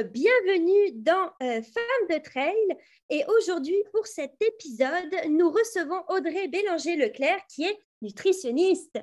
Bienvenue 0.00 0.92
dans 0.94 1.26
euh, 1.42 1.60
Femmes 1.60 2.08
de 2.08 2.22
Trail. 2.22 2.54
Et 3.10 3.24
aujourd'hui, 3.36 3.76
pour 3.92 4.06
cet 4.06 4.32
épisode, 4.40 5.14
nous 5.28 5.50
recevons 5.50 6.02
Audrey 6.08 6.48
Bélanger-Leclerc, 6.48 7.40
qui 7.46 7.64
est 7.64 7.78
nutritionniste. 8.00 8.98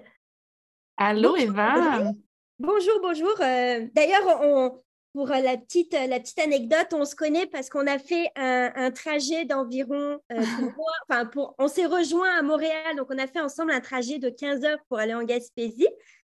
Allô, 0.98 1.36
Eva. 1.36 2.12
Bonjour, 2.58 3.00
bonjour. 3.02 3.36
Euh, 3.40 3.86
d'ailleurs, 3.94 4.82
pour 5.14 5.28
la 5.28 5.58
petite, 5.58 5.94
la 5.94 6.20
petite 6.20 6.40
anecdote, 6.40 6.88
on 6.94 7.06
se 7.06 7.16
connaît 7.16 7.46
parce 7.46 7.70
qu'on 7.70 7.86
a 7.86 8.00
fait 8.00 8.32
un, 8.36 8.90
trajet 8.90 9.46
d'environ. 9.46 10.20
Euh, 10.32 10.42
enfin, 11.10 11.26
pour, 11.28 11.54
on 11.60 11.68
s'est 11.68 11.86
rejoint 11.86 12.36
à 12.36 12.42
Montréal, 12.42 12.96
donc 12.98 13.08
on 13.12 13.20
a 13.20 13.28
fait 13.28 13.42
ensemble 13.42 13.72
un 13.72 13.82
trajet 13.82 14.18
de 14.18 14.30
15 14.30 14.64
heures 14.64 14.84
pour 14.88 14.98
aller 14.98 15.14
en 15.14 15.24
Gaspésie. 15.24 15.88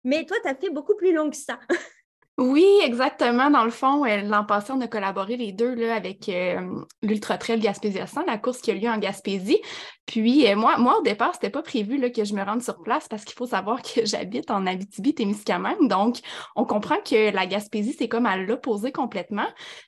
Mais 0.04 0.26
toi, 0.26 0.38
tu 0.42 0.50
as 0.50 0.56
fait 0.56 0.72
beaucoup 0.72 0.96
plus 0.96 1.14
long 1.14 1.30
que 1.30 1.38
ça. 1.38 1.60
Oui, 2.40 2.66
exactement. 2.86 3.50
Dans 3.50 3.66
le 3.66 3.70
fond, 3.70 4.06
euh, 4.06 4.22
l'an 4.22 4.46
passé, 4.46 4.72
on 4.72 4.80
a 4.80 4.88
collaboré 4.88 5.36
les 5.36 5.52
deux 5.52 5.76
là, 5.76 5.94
avec 5.94 6.30
euh, 6.30 6.62
l'Ultra 7.02 7.38
Trail 7.38 7.60
Gaspésia 7.60 8.08
100, 8.08 8.24
la 8.28 8.38
course 8.38 8.62
qui 8.62 8.72
a 8.72 8.76
lieu 8.76 8.88
en 8.88 8.98
Gaspésie. 8.98 9.60
Puis 10.06 10.48
euh, 10.48 10.56
moi, 10.56 10.78
moi, 10.78 11.00
au 11.00 11.02
départ, 11.02 11.34
c'était 11.34 11.50
pas 11.50 11.62
prévu 11.62 11.98
là, 11.98 12.10
que 12.10 12.24
je 12.24 12.34
me 12.34 12.42
rende 12.42 12.62
sur 12.62 12.82
place 12.82 13.10
parce 13.10 13.26
qu'il 13.26 13.36
faut 13.36 13.46
savoir 13.46 13.82
que 13.82 14.06
j'habite 14.06 14.52
en 14.52 14.66
Abitibi-Témiscamingue. 14.66 15.90
Donc, 15.90 16.20
on 16.56 16.64
comprend 16.64 16.96
que 17.04 17.30
la 17.36 17.46
Gaspésie, 17.46 17.94
c'est 18.00 18.08
comme 18.08 18.26
à 18.26 18.38
l'opposé 18.38 18.94
complètement. 18.94 19.48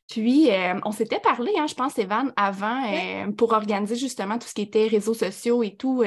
Puis, 0.10 0.50
on 0.84 0.92
s'était 0.92 1.22
parlé, 1.22 1.54
hein, 1.58 1.68
je 1.70 1.74
pense, 1.74 1.98
Evan, 1.98 2.34
avant, 2.36 2.82
pour 3.38 3.54
organiser 3.54 3.96
justement 3.96 4.38
tout 4.38 4.48
ce 4.48 4.54
qui 4.54 4.64
était 4.64 4.88
réseaux 4.88 5.14
sociaux 5.14 5.64
et 5.64 5.78
tout 5.78 6.04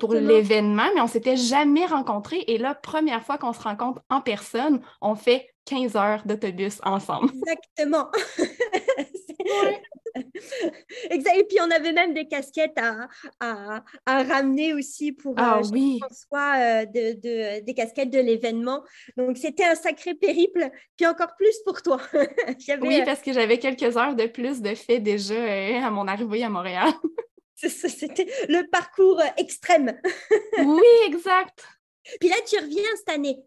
pour 0.00 0.14
l'événement, 0.14 0.86
mais 0.94 1.02
on 1.02 1.06
s'était 1.06 1.36
jamais 1.36 1.84
rencontrés. 1.84 2.42
Et 2.46 2.56
là, 2.56 2.74
première 2.74 3.22
fois 3.22 3.36
qu'on 3.36 3.52
se 3.52 3.60
rencontre 3.60 4.00
en 4.08 4.22
personne, 4.22 4.80
on 5.02 5.14
fait 5.14 5.53
15 5.66 5.96
heures 5.96 6.22
d'autobus 6.24 6.80
ensemble. 6.82 7.30
Exactement. 7.34 8.10
exact. 11.10 11.36
Et 11.36 11.44
puis, 11.44 11.58
on 11.60 11.70
avait 11.70 11.92
même 11.92 12.14
des 12.14 12.26
casquettes 12.26 12.78
à, 12.78 13.08
à, 13.40 13.82
ramener 14.06 14.74
aussi 14.74 15.12
pour 15.12 15.34
ah, 15.36 15.58
euh, 15.58 15.68
oui. 15.72 15.98
François, 16.00 16.54
euh, 16.58 16.86
de, 16.86 17.60
des 17.60 17.74
casquettes 17.74 18.10
de 18.10 18.20
l'événement. 18.20 18.82
Donc, 19.16 19.36
c'était 19.36 19.64
un 19.64 19.74
sacré 19.74 20.14
périple, 20.14 20.70
puis 20.96 21.06
encore 21.06 21.34
plus 21.36 21.56
pour 21.64 21.82
toi. 21.82 22.00
oui, 22.80 23.00
euh, 23.00 23.04
parce 23.04 23.20
que 23.20 23.32
j'avais 23.32 23.58
quelques 23.58 23.96
heures 23.96 24.14
de 24.14 24.26
plus 24.26 24.60
de 24.60 24.74
fait 24.74 25.00
déjà 25.00 25.86
à 25.86 25.90
mon 25.90 26.06
arrivée 26.06 26.44
à 26.44 26.48
Montréal. 26.48 26.92
C'était 27.56 28.26
le 28.48 28.68
parcours 28.70 29.22
extrême. 29.36 29.98
oui, 30.58 30.86
exact. 31.06 31.66
Puis 32.20 32.28
là, 32.28 32.36
tu 32.46 32.58
reviens 32.58 32.82
cette 32.96 33.14
année 33.14 33.38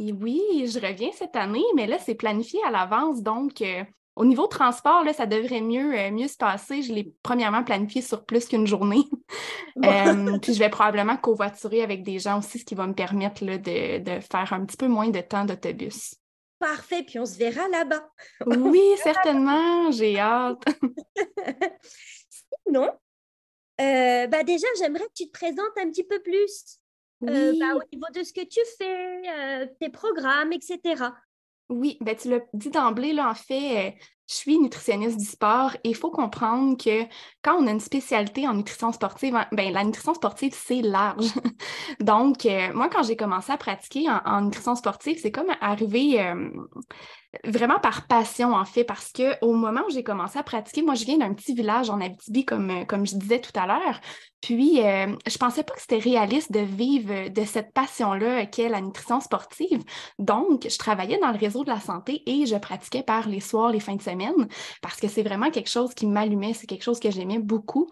oui, 0.00 0.66
je 0.66 0.80
reviens 0.80 1.10
cette 1.12 1.36
année, 1.36 1.64
mais 1.76 1.86
là, 1.86 1.98
c'est 1.98 2.14
planifié 2.14 2.58
à 2.66 2.70
l'avance. 2.70 3.22
Donc, 3.22 3.60
euh, 3.60 3.84
au 4.16 4.24
niveau 4.24 4.46
transport, 4.46 5.04
là, 5.04 5.12
ça 5.12 5.26
devrait 5.26 5.60
mieux, 5.60 5.94
euh, 5.94 6.10
mieux 6.10 6.26
se 6.28 6.38
passer. 6.38 6.80
Je 6.80 6.92
l'ai 6.92 7.14
premièrement 7.22 7.62
planifié 7.62 8.00
sur 8.00 8.24
plus 8.24 8.46
qu'une 8.46 8.66
journée. 8.66 9.04
Euh, 9.84 10.36
puis, 10.42 10.52
je 10.52 10.58
vais 10.58 10.68
probablement 10.68 11.16
covoiturer 11.16 11.82
avec 11.82 12.02
des 12.02 12.18
gens 12.18 12.40
aussi, 12.40 12.58
ce 12.58 12.64
qui 12.64 12.74
va 12.74 12.86
me 12.86 12.92
permettre 12.92 13.44
là, 13.44 13.56
de, 13.56 13.98
de 13.98 14.20
faire 14.20 14.52
un 14.52 14.66
petit 14.66 14.76
peu 14.76 14.88
moins 14.88 15.08
de 15.08 15.20
temps 15.20 15.44
d'autobus. 15.44 16.16
Parfait, 16.58 17.02
puis 17.02 17.18
on 17.18 17.24
se 17.24 17.38
verra 17.38 17.66
là-bas. 17.68 18.06
Oui, 18.46 18.82
certainement, 19.02 19.90
j'ai 19.92 20.18
hâte. 20.18 20.64
Sinon, 22.66 22.90
bah 23.78 24.42
déjà, 24.42 24.66
j'aimerais 24.78 25.06
que 25.06 25.14
tu 25.14 25.30
te 25.30 25.38
présentes 25.38 25.78
un 25.80 25.88
petit 25.88 26.04
peu 26.04 26.20
plus. 26.20 26.80
Euh, 27.28 27.52
bah, 27.58 27.74
au 27.74 27.82
niveau 27.92 28.06
de 28.14 28.22
ce 28.22 28.32
que 28.32 28.46
tu 28.46 28.60
fais, 28.78 29.22
euh, 29.28 29.66
tes 29.78 29.90
programmes, 29.90 30.52
etc. 30.52 31.04
Oui, 31.68 31.98
ben 32.00 32.16
tu 32.16 32.30
l'as 32.30 32.40
dit 32.54 32.70
d'emblée, 32.70 33.12
là, 33.12 33.30
en 33.30 33.34
fait, 33.34 33.88
euh, 33.88 33.90
je 34.28 34.34
suis 34.34 34.58
nutritionniste 34.58 35.18
du 35.18 35.24
sport 35.24 35.74
et 35.84 35.90
il 35.90 35.94
faut 35.94 36.10
comprendre 36.10 36.76
que 36.76 37.04
quand 37.42 37.56
on 37.62 37.66
a 37.66 37.70
une 37.70 37.80
spécialité 37.80 38.48
en 38.48 38.54
nutrition 38.54 38.90
sportive, 38.92 39.36
hein, 39.36 39.46
ben, 39.52 39.72
la 39.72 39.84
nutrition 39.84 40.14
sportive, 40.14 40.54
c'est 40.54 40.82
large. 40.82 41.32
Donc, 42.00 42.46
moi, 42.74 42.88
quand 42.88 43.02
j'ai 43.02 43.16
commencé 43.16 43.52
à 43.52 43.56
pratiquer 43.56 44.06
en, 44.08 44.42
nutrition 44.42 44.74
sportive, 44.74 45.18
c'est 45.20 45.32
comme 45.32 45.50
arrivé 45.60 46.18
vraiment 47.44 47.78
par 47.78 48.06
passion, 48.06 48.54
en 48.54 48.64
fait, 48.64 48.84
parce 48.84 49.12
qu'au 49.12 49.52
moment 49.52 49.82
où 49.86 49.90
j'ai 49.90 50.02
commencé 50.02 50.38
à 50.38 50.42
pratiquer, 50.42 50.82
moi, 50.82 50.94
je 50.94 51.04
viens 51.04 51.18
d'un 51.18 51.32
petit 51.32 51.54
village 51.54 51.90
en 51.90 52.00
Abitibi, 52.00 52.44
comme, 52.44 52.86
comme 52.86 53.06
je 53.06 53.16
disais 53.16 53.40
tout 53.40 53.52
à 53.58 53.66
l'heure. 53.66 54.00
Puis, 54.40 54.80
euh, 54.82 55.14
je 55.26 55.36
pensais 55.36 55.62
pas 55.62 55.74
que 55.74 55.80
c'était 55.80 55.98
réaliste 55.98 56.50
de 56.50 56.60
vivre 56.60 57.28
de 57.28 57.44
cette 57.44 57.72
passion-là 57.74 58.46
qu'est 58.46 58.70
la 58.70 58.80
nutrition 58.80 59.20
sportive. 59.20 59.82
Donc, 60.18 60.66
je 60.68 60.78
travaillais 60.78 61.18
dans 61.18 61.30
le 61.30 61.38
réseau 61.38 61.62
de 61.62 61.68
la 61.68 61.78
santé 61.78 62.22
et 62.26 62.46
je 62.46 62.56
pratiquais 62.56 63.02
par 63.02 63.28
les 63.28 63.40
soirs, 63.40 63.70
les 63.70 63.80
fins 63.80 63.96
de 63.96 64.02
semaine, 64.02 64.48
parce 64.80 64.98
que 64.98 65.08
c'est 65.08 65.22
vraiment 65.22 65.50
quelque 65.50 65.68
chose 65.68 65.92
qui 65.94 66.06
m'allumait, 66.06 66.54
c'est 66.54 66.66
quelque 66.66 66.84
chose 66.84 67.00
que 67.00 67.10
j'aimais 67.10 67.38
beaucoup. 67.38 67.88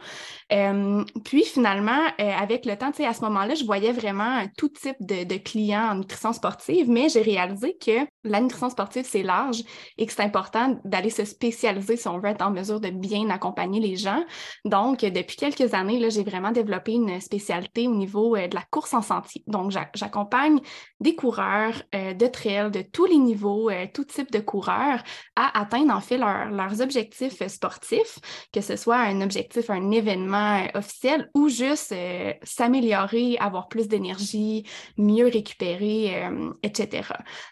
Euh, 0.52 1.04
puis, 1.24 1.44
finalement, 1.44 2.00
euh, 2.18 2.32
avec 2.32 2.64
le 2.64 2.76
temps, 2.76 2.90
tu 2.92 2.98
sais, 2.98 3.06
à 3.06 3.12
ce 3.12 3.20
moment-là, 3.22 3.54
je 3.54 3.64
voyais 3.64 3.92
vraiment 3.92 4.42
tout 4.56 4.70
type 4.70 4.96
de, 5.00 5.24
de 5.24 5.36
clients 5.36 5.90
en 5.90 5.94
nutrition 5.96 6.32
sportive, 6.32 6.88
mais 6.88 7.10
j'ai 7.10 7.22
réalisé 7.22 7.76
que 7.76 8.06
la 8.24 8.40
nutrition 8.40 8.70
sportive, 8.70 9.06
c'est 9.06 9.22
large 9.28 9.62
et 9.96 10.06
que 10.06 10.12
c'est 10.12 10.22
important 10.22 10.80
d'aller 10.84 11.10
se 11.10 11.24
spécialiser 11.24 11.96
si 11.96 12.08
on 12.08 12.18
veut 12.18 12.30
être 12.30 12.42
en 12.42 12.50
mesure 12.50 12.80
de 12.80 12.90
bien 12.90 13.30
accompagner 13.30 13.80
les 13.80 13.96
gens. 13.96 14.24
Donc, 14.64 15.00
depuis 15.00 15.36
quelques 15.36 15.74
années, 15.74 16.10
j'ai 16.10 16.24
vraiment 16.24 16.50
développer 16.50 16.92
une 16.92 17.20
spécialité 17.20 17.86
au 17.86 17.94
niveau 17.94 18.36
euh, 18.36 18.48
de 18.48 18.54
la 18.54 18.64
course 18.70 18.94
en 18.94 19.02
sentier. 19.02 19.42
Donc, 19.46 19.72
j'accompagne 19.94 20.60
des 21.00 21.14
coureurs 21.14 21.82
euh, 21.94 22.14
de 22.14 22.26
trail 22.26 22.70
de 22.70 22.82
tous 22.82 23.06
les 23.06 23.18
niveaux, 23.18 23.70
euh, 23.70 23.86
tout 23.92 24.04
type 24.04 24.30
de 24.30 24.40
coureurs, 24.40 25.02
à 25.36 25.60
atteindre 25.60 25.94
en 25.94 26.00
fait 26.00 26.18
leurs 26.18 26.80
objectifs 26.80 27.46
sportifs, 27.46 28.18
que 28.52 28.60
ce 28.60 28.76
soit 28.76 28.98
un 28.98 29.20
objectif, 29.20 29.70
un 29.70 29.90
événement 29.90 30.66
officiel 30.74 31.30
ou 31.34 31.48
juste 31.48 31.94
s'améliorer, 32.42 33.36
avoir 33.38 33.68
plus 33.68 33.88
d'énergie, 33.88 34.64
mieux 34.96 35.26
récupérer, 35.26 36.28
etc. 36.62 37.08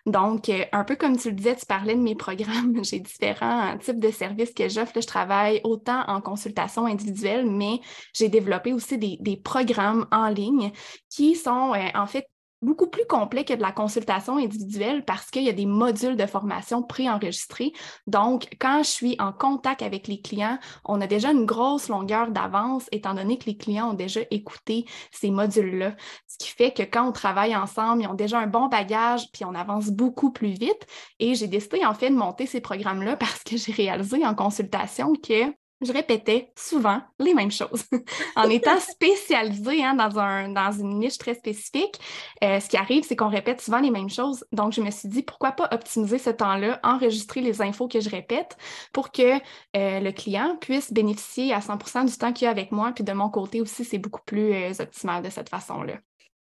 Donc, 0.06 0.50
un 0.72 0.84
peu 0.84 0.97
comme 0.97 1.16
tu 1.16 1.28
le 1.31 1.34
disais, 1.34 1.56
tu 1.56 1.66
parlais 1.66 1.94
de 1.94 2.00
mes 2.00 2.15
programmes, 2.15 2.72
j'ai 2.84 3.00
différents 3.00 3.77
types 3.78 4.00
de 4.00 4.10
services 4.10 4.53
que 4.53 4.69
j'offre. 4.69 5.00
Je 5.00 5.06
travaille 5.06 5.60
autant 5.65 6.03
en 6.09 6.21
consultation 6.21 6.87
individuelle, 6.87 7.50
mais 7.50 7.81
j'ai 8.12 8.28
développé 8.28 8.72
aussi 8.72 8.99
des, 8.99 9.16
des, 9.21 9.37
programmes 9.37 10.06
en 10.10 10.28
ligne 10.28 10.72
qui 11.09 11.34
sont 11.34 11.72
en 11.94 12.06
fait 12.06 12.27
beaucoup 12.66 12.88
plus 12.88 13.06
complet 13.06 13.44
que 13.44 13.54
de 13.54 13.62
la 13.62 13.72
consultation 13.72 14.37
individuelle 14.37 15.04
parce 15.04 15.31
qu'il 15.31 15.44
y 15.44 15.49
a 15.49 15.53
des 15.53 15.66
modules 15.66 16.16
de 16.16 16.27
formation 16.27 16.82
préenregistrés. 16.82 17.72
Donc, 18.06 18.49
quand 18.60 18.82
je 18.82 18.91
suis 18.91 19.16
en 19.21 19.32
contact 19.32 19.82
avec 19.82 20.09
les 20.09 20.21
clients, 20.21 20.59
on 20.84 21.00
a 21.00 21.06
déjà 21.06 21.31
une 21.31 21.47
grosse 21.47 21.88
longueur 21.88 22.31
d'avance 22.31 22.87
étant 22.91 23.15
donné 23.15 23.38
que 23.38 23.47
les 23.47 23.56
clients 23.56 23.91
ont 23.91 23.94
déjà 23.94 24.21
écouté 24.31 24.84
ces 25.12 25.31
modules-là. 25.31 25.94
Ce 26.27 26.37
qui 26.38 26.50
fait 26.50 26.72
que 26.72 26.82
quand 26.82 27.09
on 27.09 27.12
travaille 27.12 27.54
ensemble, 27.54 28.03
ils 28.03 28.09
ont 28.09 28.15
déjà 28.15 28.41
un 28.41 28.49
bon 28.49 28.66
bagage, 28.66 29.31
puis 29.33 29.44
on 29.44 29.54
avance 29.54 29.91
beaucoup 29.91 30.33
plus 30.33 30.50
vite. 30.50 30.87
Et 31.21 31.37
j'ai 31.37 31.47
décidé 31.47 31.84
en 31.87 31.94
fait 31.94 32.10
de 32.10 32.16
monter 32.16 32.47
ces 32.47 32.60
programmes-là 32.60 33.16
parce 33.16 33.44
que 33.44 33.56
j'ai 33.56 33.72
réalisé 33.72 34.27
en 34.27 34.34
consultation 34.34 35.12
que 35.15 35.53
je 35.82 35.92
répétais 35.92 36.52
souvent 36.56 37.02
les 37.18 37.34
mêmes 37.34 37.50
choses. 37.50 37.84
en 38.36 38.48
étant 38.48 38.78
spécialisée 38.80 39.84
hein, 39.84 39.94
dans, 39.94 40.18
un, 40.18 40.48
dans 40.48 40.72
une 40.72 40.98
niche 40.98 41.18
très 41.18 41.34
spécifique, 41.34 42.00
euh, 42.42 42.60
ce 42.60 42.68
qui 42.68 42.76
arrive, 42.76 43.04
c'est 43.04 43.16
qu'on 43.16 43.28
répète 43.28 43.60
souvent 43.60 43.80
les 43.80 43.90
mêmes 43.90 44.08
choses. 44.08 44.44
Donc, 44.52 44.72
je 44.72 44.80
me 44.80 44.90
suis 44.90 45.08
dit, 45.08 45.22
pourquoi 45.22 45.52
pas 45.52 45.68
optimiser 45.72 46.18
ce 46.18 46.30
temps-là, 46.30 46.80
enregistrer 46.82 47.42
les 47.42 47.60
infos 47.60 47.88
que 47.88 48.00
je 48.00 48.08
répète 48.08 48.56
pour 48.92 49.12
que 49.12 49.36
euh, 49.76 50.00
le 50.00 50.12
client 50.12 50.56
puisse 50.60 50.92
bénéficier 50.92 51.52
à 51.52 51.60
100% 51.60 52.06
du 52.06 52.16
temps 52.16 52.32
qu'il 52.32 52.48
a 52.48 52.50
avec 52.50 52.72
moi. 52.72 52.92
Puis 52.94 53.04
de 53.04 53.12
mon 53.12 53.28
côté 53.28 53.60
aussi, 53.60 53.84
c'est 53.84 53.98
beaucoup 53.98 54.22
plus 54.24 54.54
euh, 54.54 54.72
optimal 54.78 55.22
de 55.22 55.30
cette 55.30 55.50
façon-là. 55.50 55.98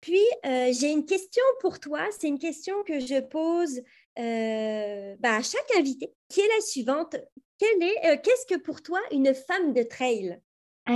Puis, 0.02 0.20
j'ai 0.44 0.90
une 0.90 1.06
question 1.06 1.42
pour 1.62 1.80
toi. 1.80 2.00
C'est 2.10 2.28
une 2.28 2.38
question 2.38 2.74
que 2.86 3.00
je 3.00 3.22
pose 3.22 3.80
bah, 4.16 5.36
à 5.36 5.42
chaque 5.42 5.78
invité, 5.78 6.12
qui 6.28 6.40
est 6.40 6.48
la 6.48 6.60
suivante 6.60 7.16
est, 7.62 8.06
euh, 8.06 8.16
qu'est-ce 8.22 8.54
que 8.54 8.60
pour 8.60 8.82
toi 8.82 9.00
une 9.10 9.34
femme 9.34 9.72
de 9.72 9.82
trail? 9.82 10.40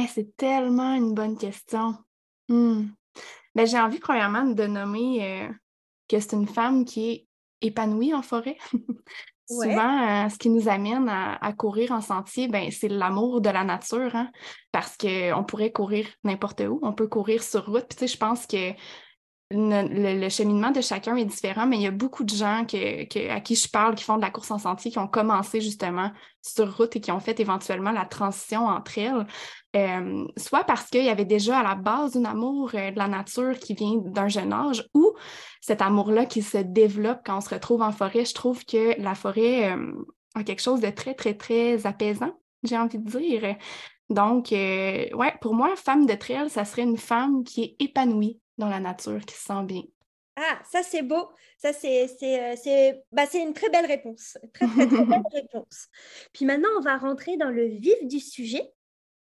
c'est 0.08 0.36
tellement 0.36 0.94
une 0.94 1.14
bonne 1.14 1.38
question. 1.38 1.94
Hmm. 2.48 2.88
Ben, 3.54 3.66
j'ai 3.66 3.78
envie, 3.78 3.98
premièrement, 3.98 4.44
de 4.44 4.66
nommer 4.66 5.24
euh, 5.24 5.48
que 6.08 6.20
c'est 6.20 6.34
une 6.34 6.46
femme 6.46 6.84
qui 6.84 7.10
est 7.10 7.26
épanouie 7.62 8.14
en 8.14 8.22
forêt. 8.22 8.58
Souvent, 9.50 10.26
euh, 10.26 10.28
ce 10.28 10.36
qui 10.36 10.50
nous 10.50 10.68
amène 10.68 11.08
à, 11.08 11.52
courir 11.54 11.92
en 11.92 12.02
sentier, 12.02 12.48
ben, 12.48 12.70
c'est 12.70 12.88
l'amour 12.88 13.40
de 13.40 13.48
la 13.48 13.64
nature, 13.64 14.14
hein, 14.14 14.30
parce 14.72 14.96
qu'on 14.98 15.42
pourrait 15.42 15.72
courir 15.72 16.06
n'importe 16.22 16.60
où, 16.60 16.78
on 16.82 16.92
peut 16.92 17.08
courir 17.08 17.42
sur 17.42 17.64
route. 17.64 17.86
Puis, 17.88 17.96
tu 17.96 18.06
sais, 18.06 18.12
je 18.12 18.18
pense 18.18 18.46
que 18.46 18.72
le, 19.50 20.28
cheminement 20.28 20.70
de 20.70 20.82
chacun 20.82 21.16
est 21.16 21.24
différent, 21.24 21.66
mais 21.66 21.76
il 21.76 21.82
y 21.82 21.86
a 21.86 21.90
beaucoup 21.90 22.22
de 22.22 22.34
gens 22.34 22.64
à 22.64 23.40
qui 23.40 23.54
je 23.54 23.70
parle 23.70 23.94
qui 23.94 24.04
font 24.04 24.16
de 24.16 24.22
la 24.22 24.30
course 24.30 24.50
en 24.50 24.58
sentier, 24.58 24.90
qui 24.90 24.98
ont 24.98 25.08
commencé 25.08 25.60
justement 25.62 26.12
sur 26.42 26.76
route 26.76 26.96
et 26.96 27.00
qui 27.00 27.10
ont 27.12 27.20
fait 27.20 27.40
éventuellement 27.40 27.90
la 27.90 28.04
transition 28.04 28.66
entre 28.66 28.98
elles. 28.98 29.26
Euh, 29.76 30.26
soit 30.36 30.64
parce 30.64 30.88
qu'il 30.90 31.04
y 31.04 31.08
avait 31.08 31.24
déjà 31.24 31.60
à 31.60 31.62
la 31.62 31.74
base 31.74 32.16
un 32.16 32.24
amour 32.26 32.72
euh, 32.74 32.90
de 32.90 32.98
la 32.98 33.08
nature 33.08 33.58
qui 33.58 33.74
vient 33.74 33.96
d'un 33.96 34.28
jeune 34.28 34.52
âge, 34.52 34.86
ou 34.92 35.14
cet 35.62 35.80
amour-là 35.80 36.26
qui 36.26 36.42
se 36.42 36.58
développe 36.58 37.20
quand 37.24 37.38
on 37.38 37.40
se 37.40 37.54
retrouve 37.54 37.80
en 37.80 37.92
forêt. 37.92 38.26
Je 38.26 38.34
trouve 38.34 38.64
que 38.66 39.00
la 39.00 39.14
forêt 39.14 39.72
euh, 39.72 39.92
a 40.34 40.44
quelque 40.44 40.62
chose 40.62 40.80
de 40.80 40.90
très, 40.90 41.14
très, 41.14 41.34
très 41.34 41.86
apaisant, 41.86 42.34
j'ai 42.64 42.76
envie 42.76 42.98
de 42.98 43.10
dire. 43.10 43.56
Donc, 44.10 44.48
ouais, 44.52 45.34
pour 45.42 45.54
moi, 45.54 45.74
femme 45.76 46.06
de 46.06 46.14
trail, 46.14 46.48
ça 46.48 46.64
serait 46.64 46.82
une 46.82 46.96
femme 46.96 47.44
qui 47.44 47.62
est 47.62 47.76
épanouie 47.78 48.40
dans 48.58 48.68
la 48.68 48.80
nature, 48.80 49.20
qui 49.24 49.34
se 49.34 49.44
sent 49.44 49.62
bien. 49.64 49.82
Ah, 50.36 50.58
ça 50.70 50.82
c'est 50.82 51.02
beau. 51.02 51.30
Ça 51.56 51.72
c'est 51.72 52.06
c'est 52.06 53.02
bah, 53.10 53.24
une 53.34 53.54
très 53.54 53.70
belle 53.70 53.86
réponse. 53.86 54.38
Très 54.52 54.66
très, 54.66 54.86
très 54.86 55.04
belle 55.04 55.22
réponse. 55.32 55.88
Puis 56.32 56.44
maintenant, 56.44 56.68
on 56.76 56.80
va 56.80 56.96
rentrer 56.96 57.36
dans 57.36 57.50
le 57.50 57.66
vif 57.66 58.06
du 58.06 58.20
sujet, 58.20 58.72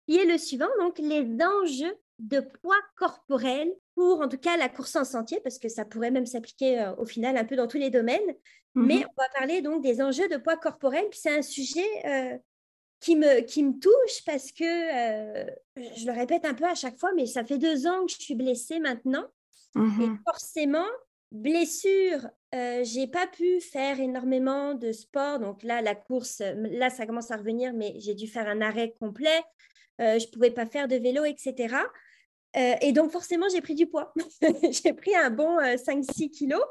qui 0.07 0.19
est 0.19 0.27
le 0.27 0.37
suivant, 0.37 0.69
donc 0.79 0.99
les 0.99 1.27
enjeux 1.43 1.97
de 2.19 2.41
poids 2.41 2.77
corporel 2.97 3.73
pour 3.95 4.21
en 4.21 4.29
tout 4.29 4.37
cas 4.37 4.59
la 4.59 4.69
course 4.69 4.95
en 4.97 5.05
sentier, 5.05 5.41
parce 5.41 5.59
que 5.59 5.71
ça 5.71 5.87
pourrait 5.87 6.11
même 6.11 6.27
s'appliquer 6.27 6.81
euh, 6.81 6.95
au 6.97 7.07
final 7.07 7.39
un 7.39 7.45
peu 7.45 7.57
dans 7.57 7.67
tous 7.67 7.79
les 7.79 7.91
domaines. 7.91 8.21
Mais 8.75 8.97
mm-hmm. 8.97 9.07
on 9.07 9.23
va 9.23 9.29
parler 9.39 9.63
donc 9.63 9.83
des 9.83 10.03
enjeux 10.03 10.29
de 10.29 10.37
poids 10.37 10.57
corporel. 10.57 11.07
Puis 11.11 11.21
c'est 11.23 11.35
un 11.35 11.43
sujet 11.43 11.87
euh, 12.05 12.39
qui 13.01 13.17
me, 13.17 13.41
qui 13.41 13.63
me 13.63 13.79
touche 13.79 14.25
parce 14.27 14.53
que, 14.53 14.65
euh, 14.65 15.51
je 15.77 16.07
le 16.07 16.13
répète 16.13 16.45
un 16.45 16.55
peu 16.55 16.65
à 16.65 16.75
chaque 16.75 16.99
fois, 16.99 17.13
mais 17.17 17.27
ça 17.27 17.45
fait 17.45 17.59
deux 17.59 17.87
ans 17.87 18.05
que 18.07 18.13
je 18.13 18.21
suis 18.21 18.35
blessée 18.35 18.79
maintenant. 18.79 19.27
Et 19.77 19.79
mmh 19.79 20.19
forcément, 20.27 20.87
blessure, 21.33 22.29
euh, 22.55 22.83
j'ai 22.83 23.07
pas 23.07 23.27
pu 23.27 23.61
faire 23.61 24.01
énormément 24.01 24.75
de 24.75 24.93
sport. 24.93 25.39
Donc 25.39 25.63
là, 25.63 25.83
la 25.83 25.95
course, 25.95 26.43
là, 26.57 26.91
ça 26.91 27.07
commence 27.07 27.31
à 27.31 27.37
revenir, 27.37 27.73
mais 27.73 27.95
j'ai 27.99 28.15
dû 28.15 28.27
faire 28.27 28.49
un 28.49 28.61
arrêt 28.61 28.95
complet. 28.99 29.43
Euh, 30.01 30.19
je 30.19 30.29
pouvais 30.29 30.51
pas 30.51 30.67
faire 30.67 30.89
de 30.89 30.97
vélo, 30.97 31.25
etc. 31.25 31.77
Euh, 32.57 32.75
et 32.81 32.93
donc, 32.93 33.13
forcément, 33.13 33.47
j'ai 33.53 33.61
pris 33.61 33.75
du 33.75 33.87
poids. 33.87 34.13
j'ai 34.83 34.93
pris 34.93 35.15
un 35.15 35.31
bon 35.31 35.59
5-6 35.59 36.31
kilos. 36.31 36.65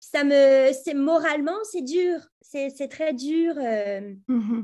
Ça 0.00 0.24
me, 0.24 0.72
c'est 0.84 0.94
moralement, 0.94 1.62
c'est 1.70 1.82
dur. 1.82 2.20
C'est 2.40 2.88
très 2.88 3.12
dur. 3.12 3.54
Mmh 4.28 4.62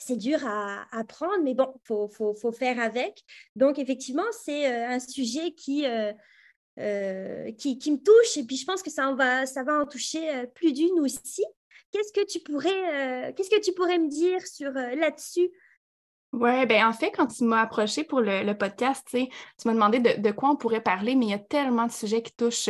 c'est 0.00 0.16
dur 0.16 0.38
à, 0.46 0.86
apprendre, 0.92 1.42
mais 1.42 1.54
bon, 1.54 1.72
il 1.90 2.08
faut, 2.14 2.52
faire 2.52 2.80
avec. 2.80 3.22
Donc, 3.54 3.78
effectivement, 3.78 4.24
c'est 4.32 4.66
euh, 4.66 4.88
un 4.88 4.98
sujet 4.98 5.54
euh, 5.84 6.12
euh, 6.78 7.52
qui, 7.52 7.90
me 7.90 8.02
touche 8.02 8.36
et 8.36 8.44
puis 8.44 8.56
je 8.56 8.64
pense 8.64 8.82
que 8.82 8.90
ça, 8.90 9.12
va, 9.12 9.46
ça 9.46 9.62
va 9.62 9.80
en 9.80 9.86
toucher 9.86 10.46
plus 10.54 10.72
d'une 10.72 11.00
aussi. 11.00 11.44
Qu'est-ce 11.92 12.12
que 12.12 12.26
tu 12.26 12.40
pourrais, 12.40 13.32
qu'est-ce 13.34 13.50
que 13.50 13.60
tu 13.60 13.72
pourrais 13.72 13.98
me 13.98 14.08
dire 14.08 14.46
sur 14.46 14.70
là-dessus? 14.72 15.50
Oui, 16.32 16.66
ben 16.66 16.84
en 16.86 16.92
fait, 16.92 17.12
quand 17.12 17.28
tu 17.28 17.44
m'as 17.44 17.62
approché 17.62 18.04
pour 18.04 18.20
le, 18.20 18.52
podcast, 18.52 19.06
tu 19.10 19.28
m'as 19.64 19.72
demandé 19.72 20.00
de, 20.00 20.30
quoi 20.32 20.50
on 20.50 20.56
pourrait 20.56 20.82
parler, 20.82 21.14
mais 21.14 21.26
il 21.26 21.30
y 21.30 21.34
a 21.34 21.38
tellement 21.38 21.86
de 21.86 21.92
sujets 21.92 22.20
qui 22.20 22.32
touchent 22.32 22.68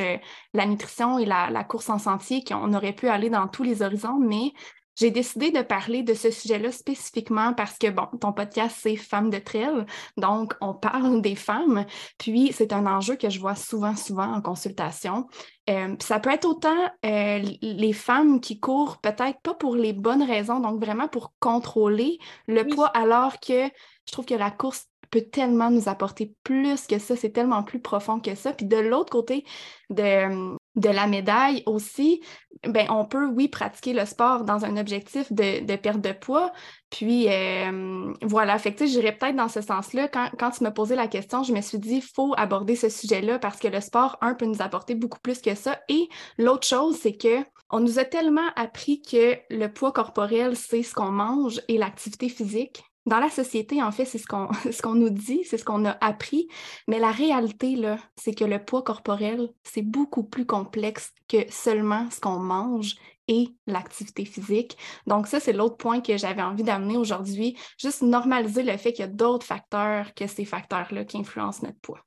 la 0.52 0.66
nutrition 0.66 1.18
et 1.18 1.24
la, 1.24 1.50
la 1.50 1.64
course 1.64 1.88
en 1.88 1.98
sentier 1.98 2.44
qu'on 2.44 2.74
aurait 2.74 2.92
pu 2.92 3.08
aller 3.08 3.30
dans 3.30 3.48
tous 3.48 3.64
les 3.64 3.82
horizons, 3.82 4.18
mais 4.20 4.52
j'ai 4.96 5.10
décidé 5.10 5.50
de 5.50 5.62
parler 5.62 6.02
de 6.02 6.14
ce 6.14 6.30
sujet-là 6.30 6.72
spécifiquement 6.72 7.52
parce 7.52 7.78
que, 7.78 7.88
bon, 7.88 8.06
ton 8.20 8.32
podcast, 8.32 8.76
c'est 8.80 8.96
Femmes 8.96 9.30
de 9.30 9.38
Trail, 9.38 9.84
donc 10.16 10.54
on 10.60 10.74
parle 10.74 11.20
des 11.22 11.36
femmes, 11.36 11.84
puis 12.18 12.52
c'est 12.52 12.72
un 12.72 12.86
enjeu 12.86 13.16
que 13.16 13.30
je 13.30 13.38
vois 13.38 13.54
souvent, 13.54 13.94
souvent 13.94 14.32
en 14.32 14.40
consultation. 14.40 15.26
Euh, 15.68 15.96
ça 16.00 16.18
peut 16.20 16.30
être 16.30 16.46
autant 16.46 16.90
euh, 17.04 17.42
les 17.60 17.92
femmes 17.92 18.40
qui 18.40 18.58
courent 18.58 18.98
peut-être 18.98 19.40
pas 19.42 19.54
pour 19.54 19.76
les 19.76 19.92
bonnes 19.92 20.22
raisons, 20.22 20.60
donc 20.60 20.80
vraiment 20.82 21.08
pour 21.08 21.32
contrôler 21.40 22.18
le 22.46 22.64
poids, 22.64 22.88
alors 22.88 23.38
que 23.40 23.66
je 24.06 24.12
trouve 24.12 24.24
que 24.24 24.34
la 24.34 24.50
course 24.50 24.86
peut 25.10 25.22
tellement 25.22 25.70
nous 25.70 25.88
apporter 25.88 26.34
plus 26.42 26.86
que 26.86 26.98
ça, 26.98 27.16
c'est 27.16 27.30
tellement 27.30 27.62
plus 27.62 27.80
profond 27.80 28.20
que 28.20 28.34
ça. 28.34 28.52
Puis 28.52 28.66
de 28.66 28.76
l'autre 28.76 29.10
côté 29.10 29.44
de, 29.90 30.56
de 30.76 30.90
la 30.90 31.06
médaille 31.06 31.62
aussi, 31.66 32.20
ben, 32.66 32.86
on 32.90 33.04
peut, 33.04 33.26
oui, 33.26 33.48
pratiquer 33.48 33.92
le 33.92 34.04
sport 34.04 34.44
dans 34.44 34.64
un 34.64 34.76
objectif 34.76 35.32
de, 35.32 35.76
perte 35.76 36.00
de 36.00 36.12
poids. 36.12 36.52
Puis 36.90 37.26
euh, 37.28 38.12
voilà, 38.22 38.58
fait 38.58 38.74
que 38.74 38.86
j'irais 38.86 39.16
peut-être 39.16 39.36
dans 39.36 39.48
ce 39.48 39.60
sens-là. 39.60 40.08
Quand, 40.08 40.30
quand, 40.38 40.50
tu 40.50 40.64
me 40.64 40.70
posais 40.70 40.96
la 40.96 41.08
question, 41.08 41.42
je 41.42 41.52
me 41.52 41.60
suis 41.60 41.78
dit, 41.78 41.96
il 41.96 42.02
faut 42.02 42.34
aborder 42.36 42.76
ce 42.76 42.88
sujet-là 42.88 43.38
parce 43.38 43.58
que 43.58 43.68
le 43.68 43.80
sport, 43.80 44.16
un, 44.20 44.34
peut 44.34 44.46
nous 44.46 44.62
apporter 44.62 44.94
beaucoup 44.94 45.20
plus 45.20 45.40
que 45.40 45.54
ça. 45.54 45.80
Et 45.88 46.08
l'autre 46.38 46.66
chose, 46.66 46.96
c'est 47.00 47.16
que 47.16 47.44
on 47.70 47.80
nous 47.80 47.98
a 47.98 48.04
tellement 48.04 48.48
appris 48.54 49.02
que 49.02 49.36
le 49.50 49.66
poids 49.66 49.92
corporel, 49.92 50.56
c'est 50.56 50.82
ce 50.82 50.94
qu'on 50.94 51.10
mange 51.10 51.60
et 51.68 51.78
l'activité 51.78 52.28
physique 52.28 52.84
dans 53.06 53.20
la 53.20 53.30
société, 53.30 53.82
en 53.82 53.92
fait, 53.92 54.04
c'est 54.04 54.18
ce 54.72 54.82
qu'on 54.82 54.94
nous 54.94 55.10
dit, 55.10 55.44
c'est 55.44 55.58
ce 55.58 55.64
qu'on 55.64 55.84
a 55.84 55.96
appris, 56.00 56.48
mais 56.88 56.98
la 56.98 57.10
réalité, 57.12 57.76
là, 57.76 57.98
c'est 58.16 58.34
que 58.34 58.44
le 58.44 58.62
poids 58.62 58.82
corporel, 58.82 59.48
c'est 59.62 59.82
beaucoup 59.82 60.24
plus 60.24 60.46
complexe 60.46 61.12
que 61.28 61.50
seulement 61.50 62.10
ce 62.10 62.20
qu'on 62.20 62.38
mange 62.38 62.96
et 63.28 63.48
l'activité 63.66 64.24
physique. 64.24 64.76
Donc 65.06 65.26
ça, 65.26 65.40
c'est 65.40 65.52
l'autre 65.52 65.76
point 65.76 66.00
que 66.00 66.16
j'avais 66.16 66.42
envie 66.42 66.62
d'amener 66.62 66.96
aujourd'hui, 66.96 67.56
juste 67.78 68.02
normaliser 68.02 68.62
le 68.62 68.76
fait 68.76 68.92
qu'il 68.92 69.04
y 69.04 69.08
a 69.08 69.10
d'autres 69.10 69.46
facteurs 69.46 70.14
que 70.14 70.26
ces 70.26 70.44
facteurs-là 70.44 71.04
qui 71.04 71.18
influencent 71.18 71.64
notre 71.64 71.80
poids. 71.80 72.00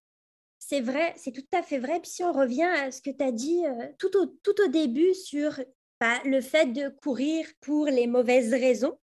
C'est 0.59 0.81
vrai, 0.81 1.13
c'est 1.17 1.31
tout 1.31 1.45
à 1.53 1.63
fait 1.63 1.79
vrai. 1.79 1.99
Puis 1.99 2.11
si 2.11 2.23
on 2.23 2.31
revient 2.31 2.63
à 2.63 2.91
ce 2.91 3.01
que 3.01 3.09
tu 3.09 3.23
as 3.23 3.31
dit 3.31 3.65
euh, 3.65 3.87
tout, 3.97 4.15
au, 4.17 4.27
tout 4.27 4.55
au 4.63 4.67
début 4.67 5.13
sur 5.13 5.59
bah, 5.99 6.19
le 6.25 6.41
fait 6.41 6.67
de 6.67 6.89
courir 7.01 7.45
pour 7.59 7.85
les 7.85 8.07
mauvaises 8.07 8.53
raisons, 8.53 8.97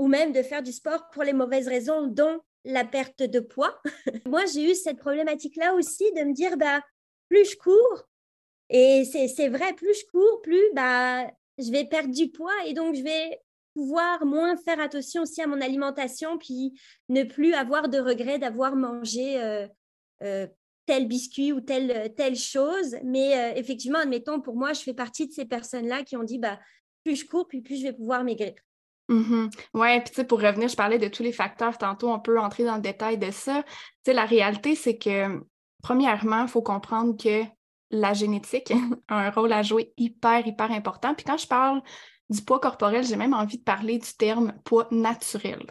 ou 0.00 0.08
même 0.08 0.32
de 0.32 0.42
faire 0.42 0.62
du 0.62 0.72
sport 0.72 1.10
pour 1.10 1.24
les 1.24 1.34
mauvaises 1.34 1.68
raisons, 1.68 2.06
dont 2.06 2.40
la 2.64 2.86
perte 2.86 3.22
de 3.22 3.38
poids. 3.38 3.78
Moi, 4.26 4.46
j'ai 4.46 4.70
eu 4.70 4.74
cette 4.74 4.98
problématique-là 4.98 5.74
aussi 5.74 6.10
de 6.12 6.22
me 6.22 6.32
dire, 6.32 6.56
bah, 6.56 6.80
plus 7.28 7.50
je 7.50 7.56
cours, 7.56 8.08
et 8.70 9.04
c'est 9.04 9.48
vrai, 9.48 9.74
plus 9.74 9.94
je 9.94 10.06
cours, 10.10 10.40
plus 10.42 10.64
bah, 10.74 11.30
je 11.58 11.70
vais 11.70 11.84
perdre 11.84 12.14
du 12.14 12.30
poids 12.30 12.54
et 12.66 12.72
donc 12.72 12.94
je 12.94 13.02
vais 13.02 13.38
pouvoir 13.74 14.24
moins 14.24 14.56
faire 14.56 14.80
attention 14.80 15.22
aussi 15.22 15.42
à 15.42 15.46
mon 15.46 15.60
alimentation, 15.60 16.38
puis 16.38 16.80
ne 17.10 17.24
plus 17.24 17.52
avoir 17.52 17.90
de 17.90 17.98
regret 17.98 18.38
d'avoir 18.38 18.76
mangé 18.76 19.38
euh, 19.38 19.68
euh, 20.22 20.46
tel 20.86 21.08
biscuit 21.08 21.52
ou 21.52 21.60
telle, 21.60 22.14
telle 22.16 22.36
chose. 22.36 22.96
Mais 23.04 23.36
euh, 23.36 23.58
effectivement, 23.58 23.98
admettons, 23.98 24.40
pour 24.40 24.56
moi, 24.56 24.72
je 24.72 24.80
fais 24.80 24.94
partie 24.94 25.26
de 25.26 25.32
ces 25.32 25.44
personnes-là 25.44 26.04
qui 26.04 26.16
ont 26.16 26.24
dit, 26.24 26.38
bah, 26.38 26.58
plus 27.04 27.16
je 27.16 27.26
cours, 27.26 27.46
puis 27.46 27.60
plus 27.60 27.76
je 27.76 27.82
vais 27.82 27.92
pouvoir 27.92 28.24
maigrir. 28.24 28.54
Mm-hmm. 29.10 29.50
Oui, 29.74 30.00
puis 30.00 30.24
pour 30.24 30.40
revenir, 30.40 30.68
je 30.68 30.76
parlais 30.76 30.98
de 30.98 31.08
tous 31.08 31.24
les 31.24 31.32
facteurs. 31.32 31.76
Tantôt, 31.76 32.10
on 32.10 32.20
peut 32.20 32.38
entrer 32.38 32.64
dans 32.64 32.76
le 32.76 32.80
détail 32.80 33.18
de 33.18 33.30
ça. 33.30 33.64
La 34.06 34.24
réalité, 34.24 34.74
c'est 34.76 34.96
que, 34.96 35.42
premièrement, 35.82 36.42
il 36.42 36.48
faut 36.48 36.62
comprendre 36.62 37.16
que 37.16 37.42
la 37.90 38.14
génétique 38.14 38.72
a 39.08 39.26
un 39.26 39.30
rôle 39.30 39.52
à 39.52 39.62
jouer 39.62 39.92
hyper, 39.96 40.46
hyper 40.46 40.70
important. 40.70 41.14
Puis 41.14 41.24
quand 41.24 41.36
je 41.36 41.48
parle 41.48 41.82
du 42.30 42.40
poids 42.42 42.60
corporel, 42.60 43.04
j'ai 43.04 43.16
même 43.16 43.34
envie 43.34 43.58
de 43.58 43.64
parler 43.64 43.98
du 43.98 44.12
terme 44.16 44.52
poids 44.64 44.86
naturel. 44.92 45.66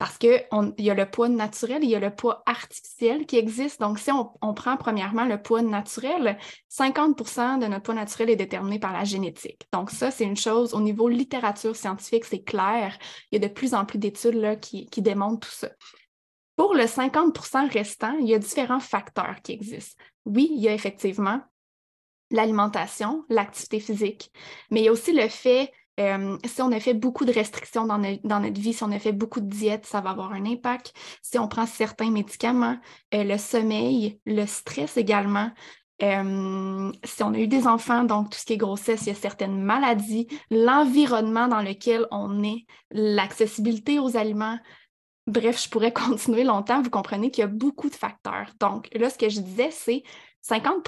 Parce 0.00 0.16
qu'il 0.16 0.42
y 0.78 0.88
a 0.88 0.94
le 0.94 1.10
poids 1.10 1.28
naturel, 1.28 1.84
il 1.84 1.90
y 1.90 1.94
a 1.94 2.00
le 2.00 2.08
poids 2.08 2.42
artificiel 2.46 3.26
qui 3.26 3.36
existe. 3.36 3.80
Donc, 3.80 3.98
si 3.98 4.10
on, 4.10 4.54
prend 4.54 4.78
premièrement 4.78 5.26
le 5.26 5.36
poids 5.36 5.60
naturel, 5.60 6.38
50% 6.70 7.58
de 7.58 7.66
notre 7.66 7.82
poids 7.82 7.94
naturel 7.94 8.30
est 8.30 8.36
déterminé 8.36 8.78
par 8.78 8.94
la 8.94 9.04
génétique. 9.04 9.68
Donc, 9.74 9.90
ça, 9.90 10.10
c'est 10.10 10.24
une 10.24 10.38
chose, 10.38 10.72
au 10.72 10.80
niveau 10.80 11.06
littérature 11.06 11.76
scientifique, 11.76 12.24
c'est 12.24 12.42
clair. 12.42 12.98
Il 13.30 13.42
y 13.42 13.44
a 13.44 13.46
de 13.46 13.52
plus 13.52 13.74
en 13.74 13.84
plus 13.84 13.98
d'études 13.98 14.58
qui, 14.60 14.86
qui 14.86 15.02
démontrent 15.02 15.46
tout 15.46 15.54
ça. 15.54 15.68
Pour 16.56 16.74
le 16.74 16.84
50% 16.84 17.70
restant, 17.70 18.16
il 18.20 18.28
y 18.30 18.34
a 18.34 18.38
différents 18.38 18.80
facteurs 18.80 19.42
qui 19.42 19.52
existent. 19.52 20.02
Oui, 20.24 20.48
il 20.50 20.62
y 20.62 20.68
a 20.68 20.72
effectivement 20.72 21.42
l'alimentation, 22.30 23.26
l'activité 23.28 23.80
physique, 23.80 24.32
mais 24.70 24.80
il 24.80 24.84
y 24.84 24.88
a 24.88 24.92
aussi 24.92 25.12
le 25.12 25.28
fait 25.28 25.70
euh, 26.00 26.38
si 26.44 26.62
on 26.62 26.72
a 26.72 26.80
fait 26.80 26.94
beaucoup 26.94 27.24
de 27.24 27.32
restrictions 27.32 27.86
dans, 27.86 27.98
notre 27.98 28.60
vie, 28.60 28.72
si 28.72 28.82
on 28.82 28.90
a 28.90 28.98
fait 28.98 29.12
beaucoup 29.12 29.40
de 29.40 29.48
diètes, 29.48 29.86
ça 29.86 30.00
va 30.00 30.10
avoir 30.10 30.32
un 30.32 30.46
impact. 30.46 30.94
Si 31.22 31.38
on 31.38 31.46
prend 31.46 31.66
certains 31.66 32.10
médicaments, 32.10 32.78
euh, 33.14 33.24
le 33.24 33.36
sommeil, 33.36 34.20
le 34.24 34.46
stress 34.46 34.96
également. 34.96 35.50
Euh, 36.02 36.90
si 37.04 37.22
on 37.22 37.34
a 37.34 37.38
eu 37.38 37.46
des 37.46 37.66
enfants, 37.66 38.04
donc 38.04 38.30
tout 38.30 38.38
ce 38.38 38.46
qui 38.46 38.54
est 38.54 38.56
grossesse, 38.56 39.02
il 39.02 39.08
y 39.08 39.12
a 39.12 39.14
certaines 39.14 39.60
maladies, 39.60 40.26
l'environnement 40.50 41.48
dans 41.48 41.60
lequel 41.60 42.06
on 42.10 42.42
est, 42.42 42.64
l'accessibilité 42.90 43.98
aux 43.98 44.16
aliments. 44.16 44.58
Bref, 45.26 45.62
je 45.62 45.68
pourrais 45.68 45.92
continuer 45.92 46.44
longtemps. 46.44 46.80
Vous 46.80 46.90
comprenez 46.90 47.30
qu'il 47.30 47.42
y 47.42 47.44
a 47.44 47.48
beaucoup 47.48 47.90
de 47.90 47.94
facteurs. 47.94 48.52
Donc 48.58 48.88
là, 48.94 49.10
ce 49.10 49.18
que 49.18 49.28
je 49.28 49.40
disais, 49.40 49.70
c'est 49.70 50.02
50 50.40 50.82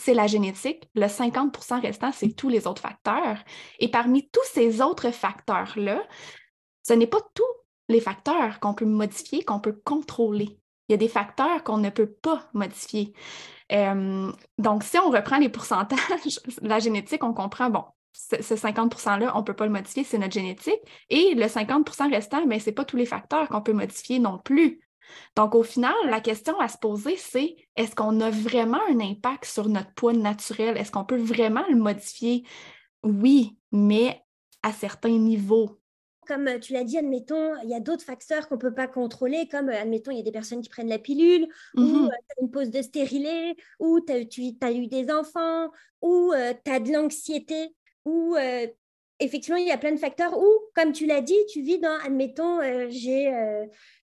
c'est 0.00 0.14
la 0.14 0.26
génétique. 0.26 0.88
Le 0.94 1.06
50% 1.06 1.80
restant, 1.80 2.10
c'est 2.12 2.34
tous 2.34 2.48
les 2.48 2.66
autres 2.66 2.82
facteurs. 2.82 3.38
Et 3.78 3.90
parmi 3.90 4.28
tous 4.30 4.44
ces 4.52 4.80
autres 4.80 5.10
facteurs-là, 5.10 6.02
ce 6.82 6.92
n'est 6.94 7.06
pas 7.06 7.20
tous 7.34 7.44
les 7.88 8.00
facteurs 8.00 8.60
qu'on 8.60 8.74
peut 8.74 8.86
modifier, 8.86 9.44
qu'on 9.44 9.60
peut 9.60 9.78
contrôler. 9.84 10.58
Il 10.88 10.92
y 10.92 10.94
a 10.94 10.96
des 10.96 11.08
facteurs 11.08 11.62
qu'on 11.62 11.78
ne 11.78 11.90
peut 11.90 12.10
pas 12.10 12.48
modifier. 12.52 13.12
Donc, 13.70 14.82
si 14.82 14.98
on 14.98 15.10
reprend 15.10 15.38
les 15.38 15.48
pourcentages, 15.48 16.40
la 16.62 16.78
génétique, 16.78 17.22
on 17.22 17.32
comprend, 17.32 17.70
bon, 17.70 17.84
ce, 18.12 18.56
50 18.56 18.96
%-là, 18.96 19.32
on 19.36 19.40
ne 19.40 19.44
peut 19.44 19.54
pas 19.54 19.66
le 19.66 19.72
modifier, 19.72 20.04
c'est 20.04 20.18
notre 20.18 20.32
génétique. 20.32 20.80
Et 21.08 21.34
le 21.34 21.46
50% 21.46 22.10
restant, 22.10 22.44
ben, 22.46 22.58
ce 22.58 22.66
n'est 22.66 22.74
pas 22.74 22.84
tous 22.84 22.96
les 22.96 23.06
facteurs 23.06 23.48
qu'on 23.48 23.62
peut 23.62 23.72
modifier 23.72 24.18
non 24.18 24.38
plus. 24.38 24.80
Donc, 25.36 25.54
au 25.54 25.62
final, 25.62 25.94
la 26.08 26.20
question 26.20 26.58
à 26.60 26.68
se 26.68 26.78
poser, 26.78 27.16
c'est 27.16 27.56
est-ce 27.76 27.94
qu'on 27.94 28.20
a 28.20 28.30
vraiment 28.30 28.80
un 28.88 29.00
impact 29.00 29.44
sur 29.44 29.68
notre 29.68 29.92
poids 29.94 30.12
naturel? 30.12 30.76
Est-ce 30.76 30.90
qu'on 30.90 31.04
peut 31.04 31.20
vraiment 31.20 31.64
le 31.68 31.76
modifier? 31.76 32.44
Oui, 33.02 33.58
mais 33.72 34.22
à 34.62 34.72
certains 34.72 35.18
niveaux. 35.18 35.80
Comme 36.26 36.48
euh, 36.48 36.58
tu 36.58 36.72
l'as 36.72 36.84
dit, 36.84 36.98
admettons, 36.98 37.56
il 37.62 37.70
y 37.70 37.74
a 37.74 37.80
d'autres 37.80 38.04
facteurs 38.04 38.48
qu'on 38.48 38.56
ne 38.56 38.60
peut 38.60 38.74
pas 38.74 38.86
contrôler, 38.86 39.48
comme, 39.48 39.68
euh, 39.68 39.80
admettons, 39.80 40.10
il 40.10 40.18
y 40.18 40.20
a 40.20 40.24
des 40.24 40.32
personnes 40.32 40.60
qui 40.60 40.68
prennent 40.68 40.88
la 40.88 40.98
pilule, 40.98 41.48
ou 41.76 41.80
mmh 41.80 42.04
euh, 42.04 42.08
tu 42.08 42.34
as 42.38 42.42
une 42.42 42.50
pause 42.50 42.70
de 42.70 42.82
stérilet, 42.82 43.56
ou 43.78 44.00
tu 44.00 44.12
as, 44.12 44.72
eu 44.72 44.86
des 44.86 45.10
enfants, 45.10 45.70
ou 46.02 46.32
tu 46.64 46.70
as 46.70 46.80
de 46.80 46.92
l'anxiété, 46.92 47.74
ou 48.04 48.36
effectivement, 49.20 49.58
il 49.58 49.66
y 49.66 49.72
a 49.72 49.78
plein 49.78 49.92
de 49.92 49.98
facteurs, 49.98 50.36
ou, 50.36 50.48
comme 50.74 50.92
tu 50.92 51.06
l'as 51.06 51.20
dit, 51.20 51.38
tu 51.52 51.62
vis 51.62 51.78
dans, 51.78 51.98
admettons, 52.04 52.60
j'ai 52.88 53.32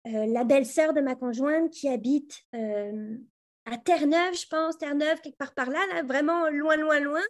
euh, 0.05 0.25
la 0.25 0.43
belle-sœur 0.43 0.93
de 0.93 1.00
ma 1.00 1.15
conjointe 1.15 1.72
qui 1.72 1.88
habite 1.88 2.41
euh, 2.55 3.15
à 3.65 3.77
Terre-Neuve, 3.77 4.36
je 4.36 4.48
pense, 4.48 4.77
Terre-Neuve, 4.77 5.22
quelque 5.22 5.38
part 5.38 5.53
par 5.53 5.70
là, 5.70 5.79
vraiment 6.03 6.50
loin, 6.50 6.75
loin, 6.75 7.00
loin. 7.00 7.22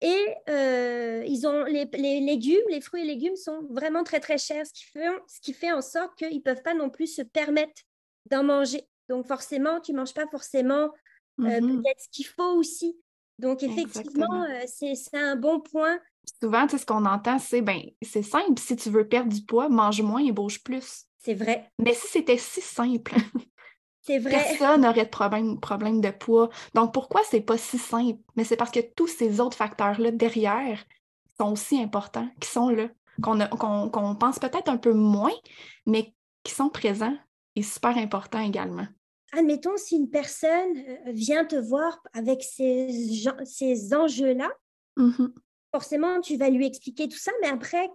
Et 0.00 0.34
euh, 0.48 1.24
ils 1.26 1.46
ont 1.48 1.64
les, 1.64 1.86
légumes, 2.20 2.62
les 2.68 2.80
fruits 2.80 3.02
et 3.02 3.06
légumes 3.06 3.36
sont 3.36 3.66
vraiment 3.70 4.04
très, 4.04 4.20
très 4.20 4.38
chers, 4.38 4.66
ce 4.66 4.72
qui 4.72 4.84
fait, 4.84 5.08
ce 5.26 5.40
qui 5.40 5.52
fait 5.52 5.72
en 5.72 5.82
sorte 5.82 6.16
qu'ils 6.16 6.36
ne 6.36 6.40
peuvent 6.40 6.62
pas 6.62 6.74
non 6.74 6.90
plus 6.90 7.08
se 7.08 7.22
permettre 7.22 7.82
d'en 8.26 8.44
manger. 8.44 8.88
Donc, 9.08 9.26
forcément, 9.26 9.80
tu 9.80 9.92
ne 9.92 9.98
manges 9.98 10.14
pas 10.14 10.26
forcément 10.28 10.90
mmh 11.38 11.82
peut-être 11.82 12.00
ce 12.00 12.08
qu'il 12.10 12.26
faut 12.26 12.54
aussi. 12.56 12.96
Donc, 13.38 13.64
effectivement, 13.64 14.46
c'est 14.66 14.94
un 15.14 15.34
bon 15.34 15.60
point. 15.60 15.98
Souvent, 16.40 16.66
ce 16.68 16.84
qu'on 16.84 17.04
entend, 17.04 17.38
c'est 17.38 17.62
ben, 17.62 17.80
c'est 18.02 18.22
simple, 18.22 18.58
si 18.58 18.76
tu 18.76 18.90
veux 18.90 19.06
perdre 19.06 19.32
du 19.32 19.42
poids, 19.44 19.68
mange 19.68 20.02
moins 20.02 20.24
et 20.24 20.32
bouge 20.32 20.62
plus. 20.62 21.06
C'est 21.18 21.34
vrai. 21.34 21.70
Mais 21.78 21.94
si 21.94 22.08
c'était 22.08 22.38
si 22.38 22.60
simple, 22.60 23.14
c'est 24.02 24.18
vrai. 24.18 24.30
Personne 24.30 24.82
n'aurait 24.82 25.04
de 25.04 25.10
problème, 25.10 25.60
problème 25.60 26.00
de 26.00 26.10
poids. 26.10 26.48
Donc, 26.74 26.92
pourquoi 26.92 27.22
c'est 27.28 27.40
pas 27.40 27.58
si 27.58 27.78
simple? 27.78 28.18
Mais 28.36 28.44
c'est 28.44 28.56
parce 28.56 28.70
que 28.70 28.80
tous 28.80 29.08
ces 29.08 29.40
autres 29.40 29.56
facteurs-là 29.56 30.10
derrière 30.10 30.84
sont 31.38 31.52
aussi 31.52 31.80
importants, 31.80 32.28
qui 32.40 32.48
sont 32.48 32.70
là, 32.70 32.88
qu'on 33.20 34.16
pense 34.18 34.38
peut-être 34.38 34.68
un 34.68 34.76
peu 34.76 34.92
moins, 34.92 35.32
mais 35.86 36.12
qui 36.42 36.54
sont 36.54 36.68
présents 36.68 37.16
et 37.54 37.62
super 37.62 37.96
importants 37.96 38.40
également. 38.40 38.86
Admettons, 39.32 39.76
si 39.76 39.96
une 39.96 40.10
personne 40.10 40.76
euh, 40.76 41.12
vient 41.12 41.44
te 41.44 41.56
voir 41.56 42.02
avec 42.12 42.42
ces, 42.42 42.88
ces 43.44 43.94
enjeux-là, 43.94 44.50
mmh 44.96 45.26
forcément, 45.72 46.20
tu 46.20 46.36
vas 46.36 46.50
lui 46.50 46.66
expliquer 46.66 47.08
tout 47.08 47.18
ça, 47.18 47.32
mais 47.40 47.48
après, 47.48 47.88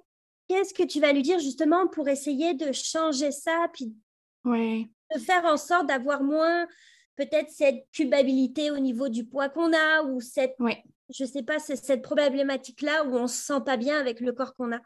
qu'est-ce 0.50 0.74
que 0.74 0.84
tu 0.84 1.00
vas 1.00 1.14
lui 1.14 1.22
dire 1.22 1.40
justement 1.40 1.88
pour 1.88 2.10
essayer 2.10 2.54
de 2.54 2.72
changer 2.74 3.32
ça, 3.32 3.68
puis 3.72 3.94
de 5.16 5.20
faire 5.20 5.46
en 5.46 5.58
sorte 5.58 5.88
d'avoir 5.88 6.24
moins 6.24 6.68
peut-être 7.16 7.50
cette 7.50 7.86
culpabilité 7.92 8.72
au 8.72 8.78
niveau 8.80 9.10
du 9.10 9.26
poids 9.26 9.50
qu'on 9.50 9.72
a 9.74 10.04
ou 10.04 10.20
cette, 10.22 10.56
je 11.10 11.26
sais 11.26 11.44
pas, 11.44 11.60
cette 11.60 12.02
problématique-là 12.02 13.06
où 13.06 13.16
on 13.16 13.24
ne 13.24 13.28
se 13.28 13.42
sent 13.42 13.62
pas 13.66 13.78
bien 13.78 14.00
avec 14.00 14.20
le 14.20 14.34
corps 14.34 14.56
qu'on 14.56 14.72
a? 14.74 14.80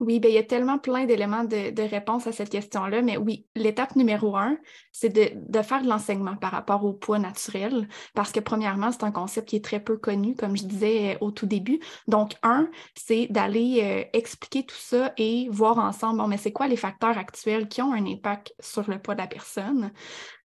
Oui, 0.00 0.18
ben, 0.18 0.30
il 0.30 0.34
y 0.34 0.38
a 0.38 0.42
tellement 0.42 0.78
plein 0.78 1.04
d'éléments 1.04 1.44
de, 1.44 1.82
réponse 1.82 2.26
à 2.26 2.32
cette 2.32 2.48
question-là, 2.48 3.02
mais 3.02 3.18
oui, 3.18 3.46
l'étape 3.54 3.96
numéro 3.96 4.34
un, 4.34 4.56
c'est 4.92 5.10
de, 5.10 5.30
de, 5.34 5.62
faire 5.62 5.82
de 5.82 5.88
l'enseignement 5.88 6.36
par 6.36 6.52
rapport 6.52 6.86
au 6.86 6.94
poids 6.94 7.18
naturel, 7.18 7.86
parce 8.14 8.32
que 8.32 8.40
premièrement, 8.40 8.92
c'est 8.92 9.04
un 9.04 9.12
concept 9.12 9.50
qui 9.50 9.56
est 9.56 9.64
très 9.64 9.78
peu 9.78 9.98
connu, 9.98 10.34
comme 10.34 10.56
je 10.56 10.64
disais 10.64 11.16
euh, 11.16 11.18
au 11.20 11.32
tout 11.32 11.44
début. 11.44 11.80
Donc, 12.08 12.32
un, 12.42 12.70
c'est 12.94 13.26
d'aller 13.28 13.80
euh, 13.82 14.18
expliquer 14.18 14.64
tout 14.64 14.74
ça 14.78 15.12
et 15.18 15.48
voir 15.50 15.76
ensemble, 15.76 16.18
bon, 16.18 16.28
mais 16.28 16.38
c'est 16.38 16.52
quoi 16.52 16.66
les 16.66 16.76
facteurs 16.76 17.18
actuels 17.18 17.68
qui 17.68 17.82
ont 17.82 17.92
un 17.92 18.06
impact 18.06 18.54
sur 18.58 18.88
le 18.90 18.98
poids 19.02 19.14
de 19.14 19.20
la 19.20 19.26
personne? 19.26 19.92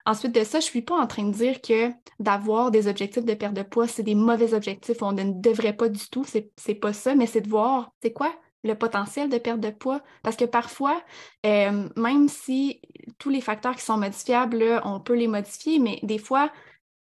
Ensuite 0.05 0.35
de 0.35 0.43
ça, 0.43 0.59
je 0.59 0.65
ne 0.65 0.71
suis 0.71 0.81
pas 0.81 0.99
en 0.99 1.07
train 1.07 1.23
de 1.23 1.33
dire 1.33 1.61
que 1.61 1.91
d'avoir 2.19 2.69
des 2.69 2.89
objectifs 2.89 3.25
de 3.25 3.33
perte 3.33 3.53
de 3.53 3.63
poids, 3.63 3.87
c'est 3.87 4.03
des 4.03 4.15
mauvais 4.15 4.53
objectifs, 4.53 5.01
on 5.01 5.13
ne 5.13 5.31
devrait 5.41 5.75
pas 5.75 5.87
du 5.87 6.09
tout, 6.09 6.25
c'est 6.25 6.75
pas 6.75 6.91
ça, 6.91 7.15
mais 7.15 7.27
c'est 7.27 7.41
de 7.41 7.49
voir, 7.49 7.91
c'est 8.01 8.11
quoi 8.11 8.33
le 8.63 8.75
potentiel 8.75 9.29
de 9.29 9.37
perte 9.37 9.59
de 9.59 9.69
poids. 9.69 10.01
Parce 10.23 10.35
que 10.35 10.45
parfois, 10.45 11.01
euh, 11.45 11.89
même 11.95 12.27
si 12.27 12.81
tous 13.17 13.29
les 13.29 13.41
facteurs 13.41 13.75
qui 13.75 13.83
sont 13.83 13.97
modifiables, 13.97 14.81
on 14.83 14.99
peut 14.99 15.15
les 15.15 15.27
modifier, 15.27 15.79
mais 15.79 15.99
des 16.03 16.17
fois, 16.17 16.51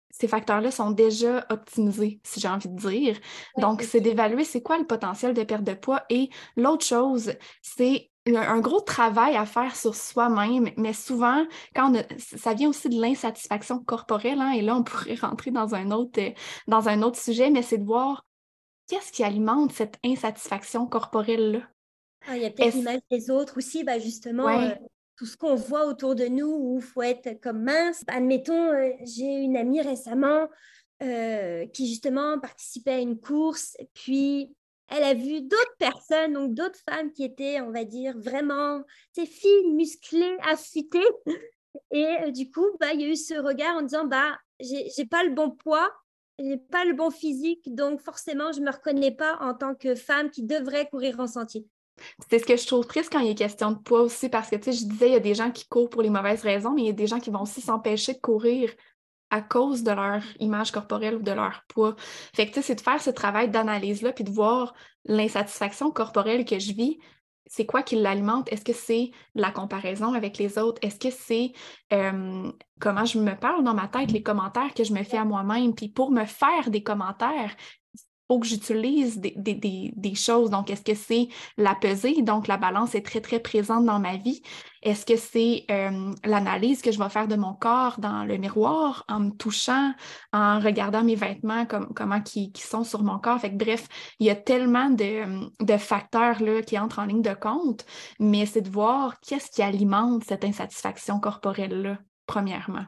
ces 0.09 0.27
facteurs-là 0.27 0.71
sont 0.71 0.91
déjà 0.91 1.45
optimisés, 1.49 2.19
si 2.23 2.39
j'ai 2.39 2.47
envie 2.47 2.69
de 2.69 2.89
dire. 2.89 3.17
Donc, 3.57 3.83
c'est 3.83 4.01
d'évaluer 4.01 4.43
c'est 4.43 4.63
quoi 4.63 4.77
le 4.77 4.85
potentiel 4.85 5.33
de 5.33 5.43
perte 5.43 5.63
de 5.63 5.73
poids. 5.73 6.03
Et 6.09 6.29
l'autre 6.55 6.85
chose, 6.85 7.33
c'est 7.61 8.09
un 8.35 8.59
gros 8.59 8.81
travail 8.81 9.35
à 9.35 9.45
faire 9.45 9.75
sur 9.75 9.95
soi-même, 9.95 10.71
mais 10.75 10.93
souvent, 10.93 11.45
quand 11.75 11.93
ça 12.17 12.53
vient 12.53 12.69
aussi 12.69 12.89
de 12.89 12.99
l'insatisfaction 12.99 13.79
corporelle, 13.79 14.41
hein, 14.41 14.51
et 14.51 14.61
là, 14.61 14.75
on 14.75 14.83
pourrait 14.83 15.15
rentrer 15.21 15.51
dans 15.51 15.75
un 15.75 15.91
autre, 15.91 16.19
dans 16.67 16.89
un 16.89 17.01
autre 17.03 17.19
sujet, 17.19 17.49
mais 17.49 17.61
c'est 17.61 17.77
de 17.77 17.85
voir 17.85 18.25
qu'est-ce 18.87 19.11
qui 19.11 19.23
alimente 19.23 19.71
cette 19.73 19.97
insatisfaction 20.03 20.87
corporelle-là? 20.87 21.61
Ah, 22.27 22.35
il 22.35 22.43
y 22.43 22.45
a 22.45 22.49
peut-être 22.49 22.75
l'image 22.75 23.01
des 23.11 23.29
autres 23.29 23.57
aussi, 23.57 23.83
bah, 23.83 23.99
justement, 23.99 24.47
euh, 24.49 24.73
tout 25.15 25.25
ce 25.25 25.37
qu'on 25.37 25.55
voit 25.55 25.85
autour 25.85 26.15
de 26.15 26.25
nous 26.25 26.47
où 26.47 26.77
il 26.79 26.83
faut 26.83 27.01
être 27.01 27.39
comme 27.41 27.63
mince. 27.63 28.03
Admettons, 28.07 28.71
euh, 28.73 28.91
j'ai 29.03 29.25
une 29.25 29.55
amie 29.55 29.81
récemment 29.81 30.47
euh, 31.03 31.65
qui 31.67 31.87
justement 31.87 32.39
participait 32.39 32.91
à 32.91 32.99
une 32.99 33.19
course, 33.19 33.77
puis 33.93 34.53
elle 34.89 35.03
a 35.03 35.13
vu 35.13 35.41
d'autres 35.41 35.77
personnes, 35.77 36.33
donc 36.33 36.53
d'autres 36.53 36.79
femmes 36.89 37.11
qui 37.11 37.23
étaient, 37.23 37.61
on 37.61 37.71
va 37.71 37.83
dire, 37.83 38.17
vraiment, 38.17 38.81
ces 39.13 39.25
filles 39.25 39.71
musclées, 39.73 40.37
affûtées. 40.43 40.99
Et 41.91 42.31
du 42.31 42.49
coup, 42.49 42.65
bah, 42.79 42.93
il 42.93 43.01
y 43.01 43.05
a 43.05 43.09
eu 43.09 43.15
ce 43.15 43.35
regard 43.35 43.75
en 43.75 43.81
disant, 43.83 44.05
bah, 44.05 44.37
j'ai 44.59 45.05
pas 45.05 45.23
le 45.23 45.31
bon 45.31 45.51
poids, 45.51 45.91
n'ai 46.43 46.57
pas 46.57 46.85
le 46.85 46.93
bon 46.93 47.09
physique, 47.09 47.73
donc 47.73 48.01
forcément, 48.01 48.51
je 48.51 48.59
ne 48.59 48.65
me 48.65 48.71
reconnais 48.71 49.11
pas 49.11 49.37
en 49.41 49.53
tant 49.53 49.75
que 49.75 49.95
femme 49.95 50.29
qui 50.29 50.43
devrait 50.43 50.87
courir 50.89 51.19
en 51.19 51.27
sentier. 51.27 51.65
C'est 52.29 52.39
ce 52.39 52.45
que 52.45 52.55
je 52.55 52.67
trouve 52.67 52.85
triste 52.85 53.11
quand 53.11 53.19
il 53.19 53.31
est 53.31 53.35
question 53.35 53.71
de 53.71 53.79
poids 53.79 54.01
aussi, 54.01 54.29
parce 54.29 54.49
que, 54.49 54.55
tu 54.55 54.71
sais, 54.71 54.71
je 54.71 54.85
disais, 54.85 55.07
il 55.07 55.13
y 55.13 55.17
a 55.17 55.19
des 55.19 55.33
gens 55.33 55.51
qui 55.51 55.67
courent 55.67 55.89
pour 55.89 56.01
les 56.01 56.09
mauvaises 56.09 56.43
raisons, 56.43 56.73
mais 56.73 56.83
il 56.83 56.87
y 56.87 56.91
a 56.91 56.93
des 56.93 57.07
gens 57.07 57.19
qui 57.19 57.31
vont 57.31 57.41
aussi 57.41 57.61
s'empêcher 57.61 58.13
de 58.13 58.19
courir 58.19 58.71
à 59.29 59.41
cause 59.41 59.83
de 59.83 59.91
leur 59.91 60.21
image 60.39 60.71
corporelle 60.71 61.15
ou 61.15 61.21
de 61.21 61.31
leur 61.31 61.63
poids. 61.67 61.95
Fait 62.33 62.47
que, 62.47 62.53
tu 62.53 62.61
c'est 62.61 62.75
de 62.75 62.81
faire 62.81 63.01
ce 63.01 63.09
travail 63.09 63.49
d'analyse-là, 63.49 64.13
puis 64.13 64.23
de 64.23 64.31
voir 64.31 64.73
l'insatisfaction 65.05 65.91
corporelle 65.91 66.45
que 66.45 66.59
je 66.59 66.73
vis, 66.73 66.99
c'est 67.49 67.65
quoi 67.65 67.83
qui 67.83 67.95
l'alimente? 67.95 68.51
Est-ce 68.51 68.63
que 68.63 68.73
c'est 68.73 69.11
la 69.35 69.51
comparaison 69.51 70.13
avec 70.13 70.37
les 70.37 70.57
autres? 70.57 70.79
Est-ce 70.81 70.99
que 70.99 71.09
c'est 71.11 71.53
comment 72.79 73.05
je 73.05 73.19
me 73.19 73.33
parle 73.33 73.63
dans 73.63 73.73
ma 73.73 73.87
tête, 73.87 74.11
les 74.11 74.23
commentaires 74.23 74.73
que 74.73 74.83
je 74.83 74.93
me 74.93 75.03
fais 75.03 75.17
à 75.17 75.25
moi-même? 75.25 75.73
Puis 75.73 75.89
pour 75.89 76.11
me 76.11 76.25
faire 76.25 76.69
des 76.69 76.83
commentaires, 76.83 77.55
faut 78.27 78.39
que 78.39 78.47
j'utilise 78.47 79.19
des, 79.19 80.15
choses. 80.15 80.49
Donc, 80.49 80.69
est-ce 80.69 80.83
que 80.83 80.95
c'est 80.95 81.29
la 81.57 81.75
pesée? 81.75 82.21
Donc, 82.21 82.47
la 82.47 82.57
balance 82.57 82.93
est 82.95 83.05
très, 83.05 83.21
très 83.21 83.39
présente 83.39 83.85
dans 83.85 83.99
ma 83.99 84.17
vie. 84.17 84.41
Est-ce 84.87 85.05
que 85.05 85.17
c'est 85.17 85.65
l'analyse 86.23 86.81
que 86.81 86.93
je 86.93 86.97
vais 86.97 87.09
faire 87.09 87.27
de 87.27 87.35
mon 87.35 87.53
corps 87.53 87.99
dans 87.99 88.23
le 88.23 88.37
miroir 88.37 89.03
en 89.09 89.19
me 89.19 89.31
touchant, 89.31 89.93
en 90.31 90.61
regardant 90.61 91.03
mes 91.03 91.15
vêtements, 91.15 91.65
comme, 91.65 91.93
comment 91.93 92.21
qui, 92.21 92.53
sont 92.55 92.85
sur 92.85 93.03
mon 93.03 93.19
corps? 93.19 93.41
Fait 93.41 93.49
bref, 93.49 93.85
il 94.21 94.27
y 94.27 94.29
a 94.29 94.35
tellement 94.35 94.89
de, 94.89 95.77
facteurs 95.77 96.37
qui 96.65 96.79
entrent 96.79 96.99
en 96.99 97.05
ligne 97.05 97.21
de 97.21 97.33
compte, 97.33 97.85
mais 98.17 98.45
c'est 98.45 98.61
de 98.61 98.69
voir 98.69 99.19
qu'est-ce 99.19 99.51
qui 99.51 99.61
alimente 99.61 100.23
cette 100.23 100.45
insatisfaction 100.45 101.19
corporelle-là, 101.19 101.97
premièrement. 102.25 102.85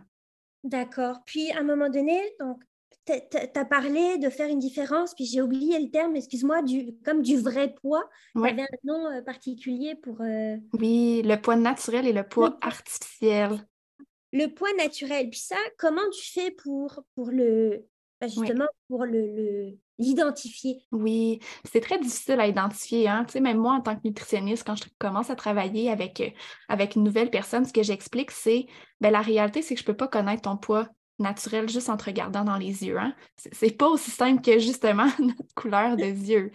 D'accord. 0.64 1.18
Puis, 1.26 1.52
à 1.52 1.60
un 1.60 1.64
moment 1.64 1.90
donné, 1.90 2.18
donc, 2.40 2.64
tu 3.06 3.14
as 3.60 3.66
parlé 3.66 4.18
de 4.18 4.30
faire 4.30 4.48
une 4.48 4.60
différence, 4.60 5.14
puis 5.14 5.26
j'ai 5.26 5.42
oublié 5.42 5.80
le 5.80 5.90
terme, 5.90 6.16
excuse-moi, 6.16 6.62
du, 6.62 6.96
comme 7.04 7.22
du 7.22 7.38
vrai 7.38 7.74
poids. 7.74 8.08
Tu 8.36 8.48
avais 8.48 8.62
un 8.62 8.66
nom 8.84 9.08
euh, 9.08 9.22
particulier 9.22 9.96
pour. 9.96 10.22
Euh, 10.22 10.58
oui, 10.74 11.22
le 11.24 11.36
poids 11.38 11.56
naturel 11.56 12.08
et 12.08 12.14
le 12.14 12.24
poids 12.24 12.58
artificiel. 12.62 13.66
Le 14.32 14.48
poids 14.48 14.74
naturel. 14.78 15.30
Puis 15.30 15.40
ça, 15.40 15.58
comment 15.78 16.08
tu 16.12 16.32
fais 16.32 16.52
pour, 16.52 17.04
pour 17.16 17.32
le. 17.32 17.86
Bah, 18.22 18.28
justement, 18.28 18.68
pour 18.90 19.06
le, 19.06 19.78
l'identifier? 19.98 20.84
Oui, 20.92 21.40
c'est 21.64 21.80
très 21.80 21.98
difficile 21.98 22.40
à 22.42 22.48
identifier. 22.48 23.08
Hein? 23.08 23.24
Tu 23.26 23.34
sais, 23.34 23.40
même 23.40 23.58
moi, 23.58 23.74
en 23.74 23.82
tant 23.82 23.96
que 23.96 24.02
nutritionniste, 24.04 24.66
quand 24.66 24.76
je 24.76 24.84
commence 25.00 25.30
à 25.30 25.36
travailler 25.36 25.90
avec, 25.90 26.20
euh, 26.20 26.30
avec 26.68 26.96
une 26.96 27.04
nouvelle 27.04 27.30
personne, 27.30 27.64
ce 27.64 27.72
que 27.72 27.82
j'explique, 27.82 28.32
c'est 28.32 28.66
ben, 29.00 29.12
la 29.12 29.22
réalité, 29.22 29.62
c'est 29.62 29.74
que 29.74 29.80
je 29.80 29.86
ne 29.86 29.88
peux 29.88 29.98
pas 29.98 30.10
connaître 30.10 30.42
ton 30.42 30.58
poids 30.58 30.90
naturel 31.20 31.70
juste 31.70 31.90
en 31.90 31.98
te 31.98 32.06
regardant 32.06 32.44
dans 32.44 32.58
les 32.58 32.86
yeux. 32.86 32.98
Hein? 32.98 33.14
C'est 33.36 33.78
pas 33.78 33.88
aussi 33.88 34.12
simple 34.12 34.42
que 34.42 34.60
justement 34.60 35.08
notre 35.20 35.54
couleur 35.56 35.96
de 35.96 36.04
yeux. 36.06 36.52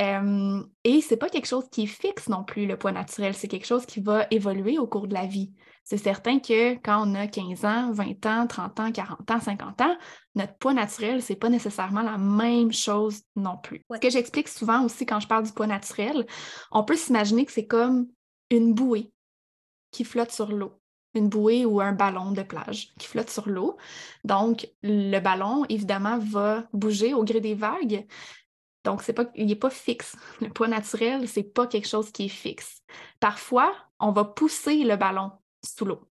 Euh, 0.00 0.62
et 0.84 1.00
c'est 1.00 1.16
pas 1.16 1.28
quelque 1.28 1.48
chose 1.48 1.68
qui 1.70 1.82
est 1.82 1.86
fixe 1.86 2.28
non 2.28 2.44
plus, 2.44 2.66
le 2.66 2.78
poids 2.78 2.92
naturel. 2.92 3.34
C'est 3.34 3.48
quelque 3.48 3.66
chose 3.66 3.84
qui 3.84 4.00
va 4.00 4.26
évoluer 4.30 4.78
au 4.78 4.86
cours 4.86 5.08
de 5.08 5.14
la 5.14 5.26
vie. 5.26 5.52
C'est 5.82 5.96
certain 5.96 6.38
que 6.38 6.74
quand 6.74 7.02
on 7.08 7.14
a 7.14 7.26
15 7.26 7.64
ans, 7.64 7.92
20 7.92 8.26
ans, 8.26 8.46
30 8.46 8.80
ans, 8.80 8.92
40 8.92 9.30
ans, 9.30 9.40
50 9.40 9.80
ans, 9.80 9.96
notre 10.34 10.54
poids 10.58 10.74
naturel, 10.74 11.22
c'est 11.22 11.34
pas 11.34 11.48
nécessairement 11.48 12.02
la 12.02 12.18
même 12.18 12.72
chose 12.72 13.22
non 13.36 13.56
plus. 13.56 13.82
Ce 13.90 13.98
que 13.98 14.10
j'explique 14.10 14.48
souvent 14.48 14.84
aussi 14.84 15.06
quand 15.06 15.18
je 15.18 15.26
parle 15.26 15.44
du 15.44 15.52
poids 15.52 15.66
naturel, 15.66 16.26
on 16.70 16.84
peut 16.84 16.96
s'imaginer 16.96 17.46
que 17.46 17.52
c'est 17.52 17.66
comme 17.66 18.06
une 18.50 18.74
bouée 18.74 19.10
qui 19.90 20.04
flotte 20.04 20.30
sur 20.30 20.52
l'eau 20.52 20.77
une 21.14 21.28
bouée 21.28 21.64
ou 21.64 21.80
un 21.80 21.92
ballon 21.92 22.32
de 22.32 22.42
plage 22.42 22.92
qui 22.98 23.06
flotte 23.06 23.30
sur 23.30 23.48
l'eau. 23.48 23.76
Donc, 24.24 24.68
le 24.82 25.18
ballon, 25.20 25.64
évidemment, 25.68 26.18
va 26.18 26.64
bouger 26.72 27.14
au 27.14 27.24
gré 27.24 27.40
des 27.40 27.54
vagues. 27.54 28.06
Donc, 28.84 29.02
c'est 29.02 29.12
pas, 29.12 29.26
il 29.34 29.46
n'est 29.46 29.56
pas 29.56 29.70
fixe. 29.70 30.16
Le 30.40 30.48
poids 30.48 30.68
naturel, 30.68 31.28
c'est 31.28 31.42
pas 31.42 31.66
quelque 31.66 31.88
chose 31.88 32.10
qui 32.10 32.26
est 32.26 32.28
fixe. 32.28 32.82
Parfois, 33.20 33.74
on 33.98 34.12
va 34.12 34.24
pousser 34.24 34.84
le 34.84 34.96
ballon 34.96 35.32
sous 35.64 35.84
l'eau. 35.84 36.08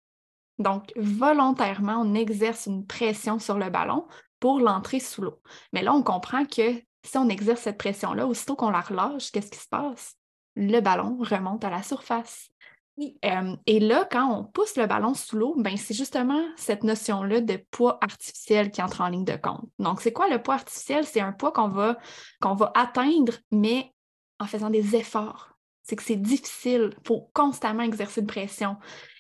Donc, 0.57 0.91
volontairement, 0.95 2.01
on 2.01 2.13
exerce 2.13 2.65
une 2.65 2.85
pression 2.85 3.39
sur 3.39 3.57
le 3.57 3.69
ballon 3.69 4.07
pour 4.39 4.59
l'entrer 4.59 4.99
sous 4.99 5.21
l'eau. 5.21 5.41
Mais 5.73 5.83
là, 5.83 5.93
on 5.93 6.03
comprend 6.03 6.45
que 6.45 6.81
si 7.03 7.17
on 7.17 7.29
exerce 7.29 7.61
cette 7.61 7.77
pression-là, 7.77 8.25
aussitôt 8.25 8.55
qu'on 8.55 8.71
la 8.71 8.81
relâche, 8.81 9.31
qu'est-ce 9.31 9.51
qui 9.51 9.59
se 9.59 9.67
passe? 9.67 10.15
Le 10.55 10.79
ballon 10.79 11.17
remonte 11.19 11.63
à 11.65 11.69
la 11.69 11.83
surface 11.83 12.49
et 12.97 13.79
là, 13.79 14.07
quand 14.09 14.31
on 14.31 14.43
pousse 14.45 14.77
le 14.77 14.85
ballon 14.85 15.13
sous 15.13 15.37
l'eau, 15.37 15.55
ben, 15.57 15.75
c'est 15.75 15.93
justement 15.93 16.41
cette 16.55 16.83
notion-là 16.83 17.41
de 17.41 17.57
poids 17.69 17.97
artificiel 18.01 18.71
qui 18.71 18.81
entre 18.81 19.01
en 19.01 19.09
ligne 19.09 19.25
de 19.25 19.35
compte. 19.35 19.69
Donc, 19.79 19.99
c'est 20.01 20.13
quoi 20.13 20.29
le 20.29 20.41
poids 20.41 20.55
artificiel? 20.55 21.05
C'est 21.05 21.19
un 21.19 21.33
poids 21.33 21.51
qu'on 21.51 21.67
va, 21.67 21.97
va 22.41 22.71
atteindre, 22.73 23.33
mais 23.51 23.93
en 24.39 24.45
faisant 24.45 24.69
des 24.69 24.95
efforts. 24.95 25.57
C'est 25.83 25.97
que 25.97 26.03
c'est 26.03 26.15
difficile, 26.15 26.91
il 26.97 27.07
faut 27.07 27.29
constamment 27.33 27.83
exercer 27.83 28.21
de 28.21 28.27
pression. 28.27 28.77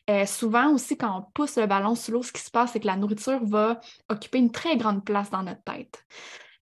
Euh, 0.09 0.25
souvent 0.25 0.71
aussi, 0.71 0.97
quand 0.97 1.19
on 1.19 1.31
pousse 1.33 1.57
le 1.57 1.67
ballon 1.67 1.95
sous 1.95 2.11
l'eau, 2.11 2.23
ce 2.23 2.31
qui 2.31 2.41
se 2.41 2.51
passe, 2.51 2.71
c'est 2.71 2.79
que 2.79 2.87
la 2.87 2.95
nourriture 2.95 3.43
va 3.43 3.79
occuper 4.09 4.37
une 4.37 4.51
très 4.51 4.77
grande 4.77 5.03
place 5.03 5.29
dans 5.29 5.43
notre 5.43 5.63
tête. 5.63 6.05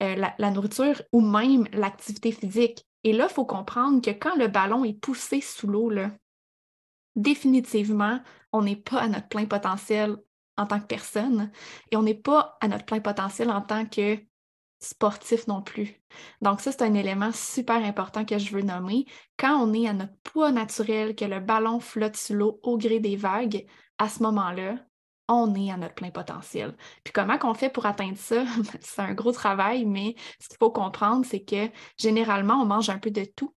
Euh, 0.02 0.16
la, 0.16 0.34
la, 0.40 0.50
nourriture 0.50 1.02
ou 1.12 1.22
même 1.22 1.68
l'activité 1.74 2.32
physique. 2.32 2.86
Et 3.04 3.14
là, 3.14 3.28
il 3.30 3.34
faut 3.34 3.46
comprendre 3.46 4.02
que 4.02 4.12
quand 4.12 4.36
le 4.36 4.48
ballon 4.48 4.84
est 4.86 5.00
poussé 5.00 5.42
sous 5.42 5.68
l'eau, 5.68 5.92
définitivement, 7.16 8.20
on 8.52 8.64
n'est 8.64 8.76
pas 8.76 9.02
à 9.02 9.08
notre 9.08 9.28
plein 9.28 9.46
potentiel 9.46 10.18
en 10.58 10.66
tant 10.66 10.80
que 10.80 10.86
personne 10.86 11.52
et 11.92 11.98
on 11.98 12.04
n'est 12.04 12.14
pas 12.14 12.58
à 12.62 12.68
notre 12.68 12.86
plein 12.86 13.00
potentiel 13.00 13.50
en 13.50 13.62
tant 13.62 13.86
que 13.86 14.18
sportif 14.80 15.48
non 15.48 15.62
plus. 15.62 16.02
Donc 16.42 16.60
ça, 16.60 16.72
c'est 16.72 16.82
un 16.82 16.94
élément 16.94 17.32
super 17.32 17.84
important 17.84 18.26
que 18.26 18.38
je 18.38 18.52
veux 18.52 18.64
nommer. 18.64 19.06
Quand 19.38 19.56
on 19.62 19.74
est 19.74 19.88
à 19.88 19.94
notre 19.94 20.18
poids 20.24 20.52
naturel, 20.52 21.16
que 21.16 21.26
le 21.26 21.40
ballon 21.40 21.80
flotte 21.80 22.18
sous 22.18 22.34
l'eau 22.34 22.60
au 22.64 22.78
gré 22.78 23.00
des 23.00 23.16
vagues, 23.16 23.66
à 24.00 24.10
ce 24.10 24.24
moment-là, 24.24 24.76
on 25.28 25.54
est 25.56 25.72
à 25.72 25.78
notre 25.78 25.94
plein 25.94 26.10
potentiel. 26.10 26.76
Puis 27.04 27.14
comment 27.14 27.38
qu'on 27.38 27.54
fait 27.54 27.70
pour 27.70 27.86
atteindre 27.86 28.18
ça? 28.18 28.44
c'est 28.82 29.02
un 29.02 29.14
gros 29.14 29.32
travail, 29.32 29.86
mais 29.86 30.16
ce 30.40 30.50
qu'il 30.50 30.58
faut 30.58 30.72
comprendre, 30.72 31.26
c'est 31.26 31.44
que 31.44 31.70
généralement, 31.98 32.56
on 32.56 32.66
mange 32.66 32.90
un 32.90 33.00
peu 33.00 33.12
de 33.12 33.24
tout 33.24 33.54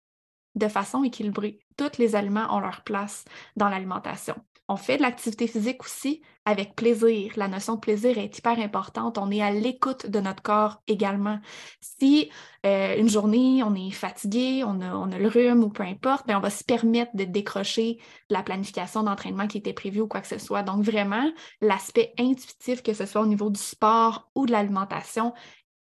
de 0.55 0.67
façon 0.67 1.03
équilibrée. 1.03 1.59
Tous 1.77 1.97
les 1.97 2.15
aliments 2.15 2.55
ont 2.55 2.59
leur 2.59 2.83
place 2.83 3.25
dans 3.55 3.69
l'alimentation. 3.69 4.35
On 4.69 4.77
fait 4.77 4.95
de 4.95 5.01
l'activité 5.01 5.45
physique 5.47 5.83
aussi 5.83 6.21
avec 6.45 6.75
plaisir. 6.75 7.33
La 7.35 7.49
notion 7.49 7.75
de 7.75 7.79
plaisir 7.81 8.17
est 8.17 8.37
hyper 8.37 8.57
importante. 8.59 9.17
On 9.17 9.29
est 9.29 9.41
à 9.41 9.51
l'écoute 9.51 10.09
de 10.09 10.19
notre 10.21 10.41
corps 10.41 10.81
également. 10.87 11.39
Si 11.81 12.31
euh, 12.65 12.97
une 12.97 13.09
journée, 13.09 13.61
on 13.61 13.75
est 13.75 13.91
fatigué, 13.91 14.63
on 14.65 14.79
a, 14.79 15.17
le 15.17 15.27
rhume 15.27 15.63
ou 15.63 15.69
peu 15.69 15.83
importe, 15.83 16.27
bien, 16.27 16.37
on 16.37 16.41
va 16.41 16.49
se 16.49 16.63
permettre 16.63 17.13
de 17.13 17.25
décrocher 17.25 17.99
la 18.29 18.41
planification 18.41 19.03
d'entraînement 19.03 19.47
qui 19.47 19.57
était 19.57 19.73
prévue 19.73 20.01
ou 20.01 20.07
quoi 20.07 20.21
que 20.21 20.27
ce 20.27 20.37
soit. 20.37 20.63
Donc 20.63 20.81
vraiment, 20.81 21.29
l'aspect 21.59 22.13
intuitif, 22.17 22.81
que 22.83 22.93
ce 22.93 23.05
soit 23.05 23.21
au 23.21 23.27
niveau 23.27 23.49
du 23.49 23.59
sport 23.59 24.31
ou 24.33 24.45
de 24.45 24.53
l'alimentation, 24.53 25.33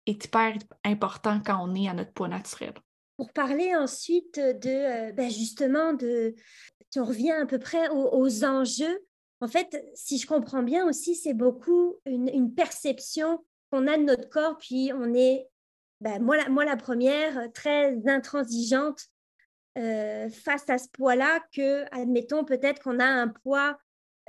est 0.07 0.25
hyper 0.25 0.55
important 0.85 1.41
quand 1.45 1.59
on 1.63 1.75
est 1.75 1.89
à 1.89 1.93
notre 1.93 2.13
poids 2.13 2.29
naturel 2.29 2.73
pour 3.21 3.35
parler 3.35 3.77
ensuite 3.77 4.37
de, 4.37 5.11
euh, 5.11 5.13
ben 5.13 5.29
justement, 5.31 5.93
de, 5.93 6.35
si 6.89 6.99
on 7.01 7.05
revient 7.05 7.33
à 7.33 7.45
peu 7.45 7.59
près 7.59 7.87
aux, 7.91 8.45
enjeux, 8.47 8.99
en 9.43 9.47
fait, 9.47 9.85
si 9.93 10.17
je 10.17 10.27
comprends 10.27 10.63
bien 10.63 10.89
aussi, 10.89 11.15
c'est 11.15 11.35
beaucoup 11.35 11.97
une, 12.07 12.55
perception 12.55 13.45
qu'on 13.71 13.87
a 13.89 13.99
de 13.99 14.05
notre 14.05 14.31
corps, 14.31 14.57
puis 14.57 14.91
on 14.95 15.13
est, 15.13 15.47
ben 16.01 16.23
moi, 16.23 16.65
la, 16.65 16.77
première, 16.79 17.53
très 17.53 17.95
intransigeante 18.09 19.03
euh, 19.77 20.31
face 20.31 20.71
à 20.71 20.79
ce 20.79 20.89
poids-là, 20.89 21.41
que, 21.55 21.85
admettons, 21.95 22.47
peut-être 22.47 22.83
qu'on 22.83 23.01
a 23.01 23.05
un 23.05 23.29
poids, 23.29 23.77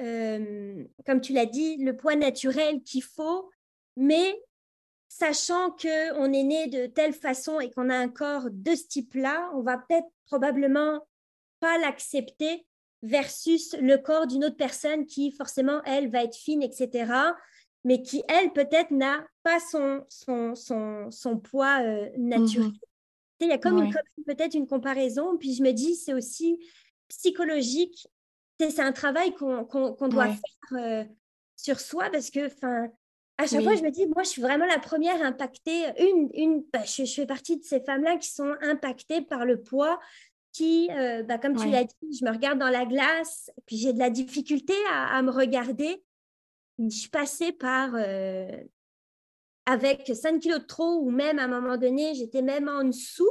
euh, 0.01 0.83
comme 1.05 1.21
tu 1.21 1.31
l'as 1.31 1.45
dit, 1.45 1.77
le 1.77 1.95
poids 1.95 2.17
naturel 2.17 2.81
qu'il 2.83 3.03
faut, 3.03 3.49
mais 3.95 4.37
sachant 5.11 5.71
qu'on 5.71 6.31
est 6.31 6.43
né 6.43 6.67
de 6.67 6.85
telle 6.85 7.11
façon 7.13 7.59
et 7.59 7.69
qu'on 7.69 7.89
a 7.89 7.97
un 7.97 8.07
corps 8.07 8.47
de 8.49 8.73
ce 8.73 8.87
type-là, 8.87 9.51
on 9.53 9.61
va 9.61 9.77
peut-être 9.77 10.07
probablement 10.25 11.05
pas 11.59 11.77
l'accepter 11.79 12.65
versus 13.03 13.75
le 13.81 13.97
corps 13.97 14.25
d'une 14.25 14.45
autre 14.45 14.55
personne 14.55 15.05
qui 15.05 15.31
forcément, 15.31 15.83
elle, 15.83 16.09
va 16.09 16.23
être 16.23 16.37
fine, 16.37 16.63
etc., 16.63 17.11
mais 17.83 18.01
qui, 18.01 18.23
elle, 18.29 18.53
peut-être 18.53 18.91
n'a 18.91 19.27
pas 19.43 19.59
son, 19.59 20.05
son, 20.07 20.53
son, 20.55 21.39
poids 21.39 21.83
euh, 21.83 22.09
naturel. 22.17 22.69
Mhm. 22.69 22.77
Il 23.41 23.47
y 23.47 23.51
a 23.51 23.57
comme 23.57 23.89
peut-être 24.25 24.53
une 24.53 24.67
comparaison, 24.67 25.35
puis 25.37 25.55
je 25.55 25.63
me 25.63 25.71
dis, 25.71 25.95
c'est 25.95 26.13
aussi 26.13 26.57
psychologique. 27.09 28.07
C'est 28.59 28.79
un 28.79 28.93
travail 28.93 29.33
qu'on 29.33 30.07
doit 30.07 30.27
faire 30.27 30.77
euh, 30.77 31.03
sur 31.57 31.79
soi 31.81 32.09
parce 32.11 32.29
que, 32.29 32.45
enfin, 32.45 32.87
à 33.41 33.47
chaque 33.47 33.63
fois, 33.63 33.75
je 33.75 33.81
me 33.81 33.89
dis, 33.89 34.05
moi, 34.07 34.23
je 34.23 34.29
suis 34.29 34.41
vraiment 34.41 34.65
la 34.65 34.79
première 34.79 35.21
impactée. 35.23 35.85
Une, 35.99 36.29
une, 36.33 36.63
bah, 36.71 36.83
je, 36.85 37.05
fais 37.05 37.25
partie 37.25 37.57
de 37.57 37.63
ces 37.63 37.81
femmes-là 37.81 38.17
qui 38.17 38.29
sont 38.29 38.53
impactées 38.61 39.21
par 39.21 39.45
le 39.45 39.61
poids, 39.61 39.99
qui, 40.51 40.89
euh, 40.91 41.23
bah, 41.23 41.37
comme 41.37 41.55
tu 41.55 41.67
l'as 41.69 41.83
dit, 41.83 42.19
je 42.19 42.25
me 42.25 42.31
regarde 42.31 42.59
dans 42.59 42.69
la 42.69 42.85
glace, 42.85 43.49
puis 43.65 43.77
j'ai 43.77 43.93
de 43.93 43.99
la 43.99 44.09
difficulté 44.09 44.73
à, 44.91 45.21
me 45.23 45.31
regarder. 45.31 46.03
Je 46.77 46.89
suis 46.89 47.09
passée 47.09 47.51
par, 47.51 47.91
euh, 47.95 48.47
avec 49.65 50.11
5 50.13 50.39
kilos 50.39 50.59
de 50.59 50.65
trop, 50.65 50.99
ou 50.99 51.09
même 51.09 51.39
à 51.39 51.45
un 51.45 51.47
moment 51.47 51.77
donné, 51.77 52.13
j'étais 52.13 52.41
même 52.41 52.67
en 52.67 52.83
dessous 52.83 53.29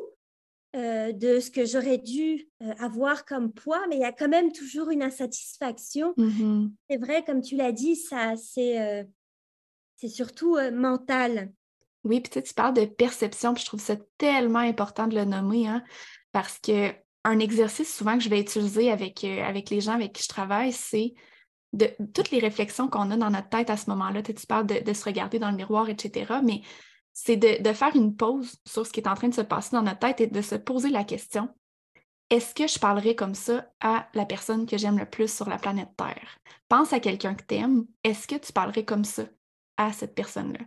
euh, 0.77 1.13
de 1.13 1.41
ce 1.41 1.51
que 1.51 1.67
j'aurais 1.67 1.99
dû 1.99 2.49
avoir 2.79 3.25
comme 3.25 3.53
poids, 3.53 3.87
mais 3.89 3.97
il 3.97 4.01
y 4.01 4.05
a 4.05 4.13
quand 4.13 4.29
même 4.29 4.51
toujours 4.51 4.91
une 4.91 5.03
insatisfaction. 5.03 6.15
Mmh 6.17 6.69
c'est 6.89 6.97
vrai, 6.97 7.25
comme 7.25 7.43
tu 7.43 7.55
l'as 7.57 7.73
dit, 7.73 7.97
ça, 7.97 8.35
c'est 8.37 9.07
c'est 10.01 10.09
surtout 10.09 10.57
mental. 10.73 11.53
Oui, 12.05 12.21
puis 12.21 12.43
tu 12.43 12.55
parles 12.55 12.75
de 12.75 12.87
perception, 12.87 13.53
puis 13.53 13.63
je 13.63 13.69
trouve 13.69 13.81
ça 13.81 13.97
tellement 14.17 14.61
important 14.61 15.07
de 15.07 15.15
le 15.15 15.25
nommer, 15.25 15.69
hein, 15.69 15.83
parce 16.33 16.59
que 16.59 16.93
un 17.25 17.39
exercice 17.39 17.95
souvent 17.95 18.17
que 18.17 18.25
je 18.25 18.31
vais 18.31 18.41
utiliser 18.41 18.91
avec, 18.91 19.25
avec 19.25 19.69
les 19.69 19.83
gens 19.83 19.93
avec 19.93 20.15
qui 20.15 20.23
je 20.23 20.29
travaille, 20.29 20.73
c'est 20.73 21.13
de 21.75 21.91
toutes 22.15 22.31
les 22.31 22.39
réflexions 22.39 22.89
qu'on 22.89 23.11
a 23.11 23.17
dans 23.19 23.29
notre 23.29 23.51
tête 23.51 23.69
à 23.69 23.77
ce 23.77 23.91
moment-là. 23.91 24.23
Tu 24.23 24.47
parles 24.47 24.67
de, 24.67 24.93
se 24.95 25.05
regarder 25.05 25.39
dans 25.39 25.51
le 25.51 25.57
miroir, 25.57 25.91
etc. 25.91 26.41
Mais 26.43 26.63
c'est 27.13 27.37
de, 27.37 27.63
de, 27.63 27.73
faire 27.75 27.95
une 27.95 28.17
pause 28.17 28.57
sur 28.67 28.87
ce 28.87 28.93
qui 28.93 29.01
est 29.01 29.09
en 29.09 29.15
train 29.15 29.29
de 29.29 29.35
se 29.35 29.43
passer 29.43 29.77
dans 29.77 29.83
notre 29.83 29.99
tête 29.99 30.23
et 30.23 30.27
de 30.29 30.41
se 30.41 30.55
poser 30.55 30.89
la 30.89 31.05
question 31.05 31.51
est-ce 32.31 32.55
que 32.55 32.69
je 32.69 32.79
parlerai 32.79 33.17
comme 33.17 33.35
ça 33.35 33.67
à 33.81 34.09
la 34.15 34.25
personne 34.25 34.65
que 34.65 34.79
j'aime 34.79 34.99
le 34.99 35.05
plus 35.05 35.35
sur 35.35 35.49
la 35.49 35.59
planète 35.59 35.91
Terre? 35.97 36.39
Pense 36.69 36.93
à 36.93 37.01
quelqu'un 37.01 37.35
que 37.35 37.43
tu 37.47 37.57
aimes. 37.57 37.85
Est-ce 38.05 38.29
que 38.29 38.37
tu 38.37 38.53
parlerais 38.53 38.85
comme 38.85 39.05
ça? 39.05 39.25
À 39.81 39.93
cette 39.93 40.15
personne-là? 40.15 40.61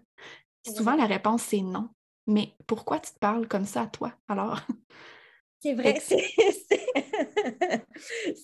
Souvent, 0.65 0.95
la 0.95 1.05
réponse, 1.05 1.43
c'est 1.43 1.61
non. 1.61 1.89
Mais 2.25 2.55
pourquoi 2.67 2.99
tu 2.99 3.11
te 3.13 3.19
parles 3.19 3.47
comme 3.47 3.65
ça 3.65 3.83
à 3.83 3.87
toi, 3.87 4.13
alors? 4.27 4.61
C'est 5.59 5.73
vrai, 5.75 5.99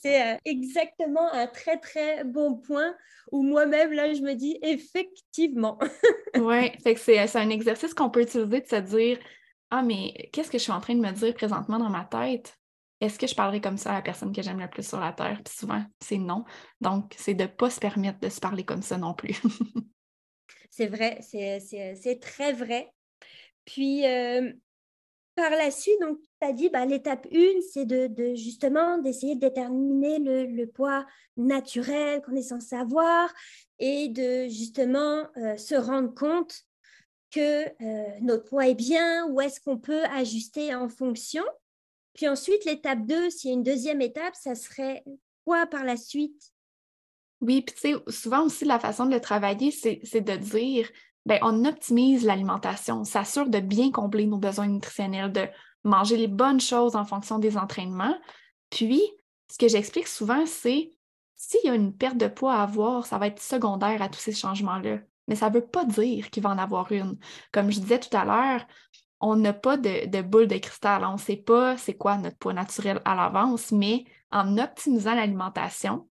c'est 0.01 0.21
euh, 0.21 0.37
exactement 0.45 1.31
un 1.33 1.47
très, 1.47 1.77
très 1.79 2.23
bon 2.23 2.55
point 2.57 2.93
où 3.31 3.41
moi-même, 3.41 3.93
là, 3.93 4.13
je 4.13 4.21
me 4.21 4.35
dis 4.35 4.59
effectivement. 4.61 5.79
oui, 6.37 6.71
c'est 6.97 7.35
un 7.35 7.49
exercice 7.49 7.93
qu'on 7.93 8.09
peut 8.09 8.21
utiliser 8.21 8.61
de 8.61 8.67
se 8.67 8.75
dire 8.75 9.17
Ah, 9.71 9.81
mais 9.81 10.29
qu'est-ce 10.31 10.51
que 10.51 10.57
je 10.57 10.63
suis 10.63 10.71
en 10.71 10.81
train 10.81 10.95
de 10.95 11.01
me 11.01 11.11
dire 11.11 11.33
présentement 11.33 11.79
dans 11.79 11.89
ma 11.89 12.05
tête? 12.05 12.55
Est-ce 13.01 13.17
que 13.17 13.27
je 13.27 13.35
parlerai 13.35 13.61
comme 13.61 13.77
ça 13.77 13.91
à 13.91 13.93
la 13.93 14.01
personne 14.01 14.33
que 14.33 14.41
j'aime 14.41 14.59
le 14.59 14.69
plus 14.69 14.85
sur 14.85 14.99
la 14.99 15.13
Terre? 15.13 15.39
Puis 15.43 15.55
souvent, 15.55 15.81
c'est 16.01 16.17
non. 16.17 16.43
Donc, 16.81 17.15
c'est 17.17 17.33
de 17.33 17.43
ne 17.43 17.47
pas 17.47 17.69
se 17.69 17.79
permettre 17.79 18.19
de 18.19 18.27
se 18.27 18.41
parler 18.41 18.65
comme 18.65 18.81
ça 18.81 18.97
non 18.97 19.13
plus. 19.13 19.41
C'est 20.69 20.87
vrai, 20.87 21.19
c'est 21.21 22.19
très 22.21 22.53
vrai. 22.53 22.91
Puis, 23.65 24.05
euh, 24.05 24.51
par 25.35 25.51
la 25.51 25.71
suite, 25.71 25.99
donc, 26.01 26.19
tu 26.19 26.47
as 26.47 26.53
dit, 26.53 26.69
bah, 26.69 26.85
l'étape 26.85 27.27
1, 27.31 27.61
c'est 27.71 27.85
de, 27.85 28.35
justement 28.35 28.97
d'essayer 28.97 29.35
de 29.35 29.39
déterminer 29.39 30.19
le, 30.19 30.65
poids 30.65 31.05
naturel 31.37 32.21
qu'on 32.21 32.35
est 32.35 32.41
censé 32.41 32.75
avoir 32.75 33.33
et 33.79 34.09
de 34.09 34.47
justement 34.49 35.27
euh, 35.37 35.55
se 35.55 35.75
rendre 35.75 36.13
compte 36.13 36.63
que 37.31 37.65
euh, 37.65 38.19
notre 38.21 38.45
poids 38.45 38.67
est 38.67 38.75
bien 38.75 39.27
ou 39.27 39.39
est-ce 39.39 39.61
qu'on 39.61 39.77
peut 39.77 40.03
ajuster 40.05 40.73
en 40.75 40.89
fonction. 40.89 41.43
Puis 42.13 42.27
ensuite, 42.27 42.65
l'étape 42.65 43.05
2, 43.05 43.29
s'il 43.29 43.49
y 43.49 43.53
a 43.53 43.55
une 43.55 43.63
deuxième 43.63 44.01
étape, 44.01 44.35
ça 44.35 44.55
serait 44.55 45.03
quoi 45.45 45.67
par 45.67 45.85
la 45.85 45.95
suite? 45.95 46.51
Oui, 47.41 47.61
puis 47.61 47.75
tu 47.75 47.81
sais, 47.81 47.95
souvent 48.11 48.43
aussi, 48.43 48.65
la 48.65 48.79
façon 48.79 49.05
de 49.05 49.13
le 49.13 49.21
travailler, 49.21 49.71
c'est 49.71 50.21
de 50.21 50.35
dire, 50.35 50.89
ben, 51.25 51.39
on 51.41 51.65
optimise 51.65 52.25
l'alimentation, 52.25 53.01
on 53.01 53.03
s'assure 53.03 53.49
de 53.49 53.59
bien 53.59 53.91
combler 53.91 54.25
nos 54.25 54.37
besoins 54.37 54.67
nutritionnels, 54.67 55.31
de 55.31 55.47
manger 55.83 56.17
les 56.17 56.27
bonnes 56.27 56.59
choses 56.59 56.95
en 56.95 57.05
fonction 57.05 57.39
des 57.39 57.57
entraînements. 57.57 58.17
Puis, 58.69 59.01
ce 59.49 59.57
que 59.57 59.67
j'explique 59.67 60.07
souvent, 60.07 60.45
c'est 60.45 60.91
s'il 61.35 61.61
y 61.63 61.69
a 61.69 61.75
une 61.75 61.95
perte 61.95 62.17
de 62.17 62.27
poids 62.27 62.55
à 62.55 62.63
avoir, 62.63 63.05
ça 63.05 63.17
va 63.17 63.27
être 63.27 63.41
secondaire 63.41 64.01
à 64.01 64.09
tous 64.09 64.19
ces 64.19 64.33
changements-là. 64.33 64.99
Mais 65.27 65.35
ça 65.35 65.49
ne 65.49 65.55
veut 65.55 65.65
pas 65.65 65.85
dire 65.85 66.29
qu'il 66.29 66.43
va 66.43 66.49
en 66.49 66.57
avoir 66.57 66.91
une. 66.91 67.17
Comme 67.51 67.71
je 67.71 67.79
disais 67.79 67.99
tout 67.99 68.15
à 68.15 68.25
l'heure, 68.25 68.67
on 69.21 69.35
n'a 69.35 69.53
pas 69.53 69.77
de, 69.77 70.21
boule 70.21 70.47
de 70.47 70.57
cristal. 70.57 71.05
On 71.05 71.13
ne 71.13 71.17
sait 71.17 71.37
pas 71.37 71.77
c'est 71.77 71.95
quoi 71.95 72.17
notre 72.17 72.37
poids 72.37 72.53
naturel 72.53 73.01
à 73.05 73.15
l'avance, 73.15 73.71
mais 73.71 74.05
en 74.31 74.57
optimisant 74.57 75.15
l'alimentation, 75.15 76.07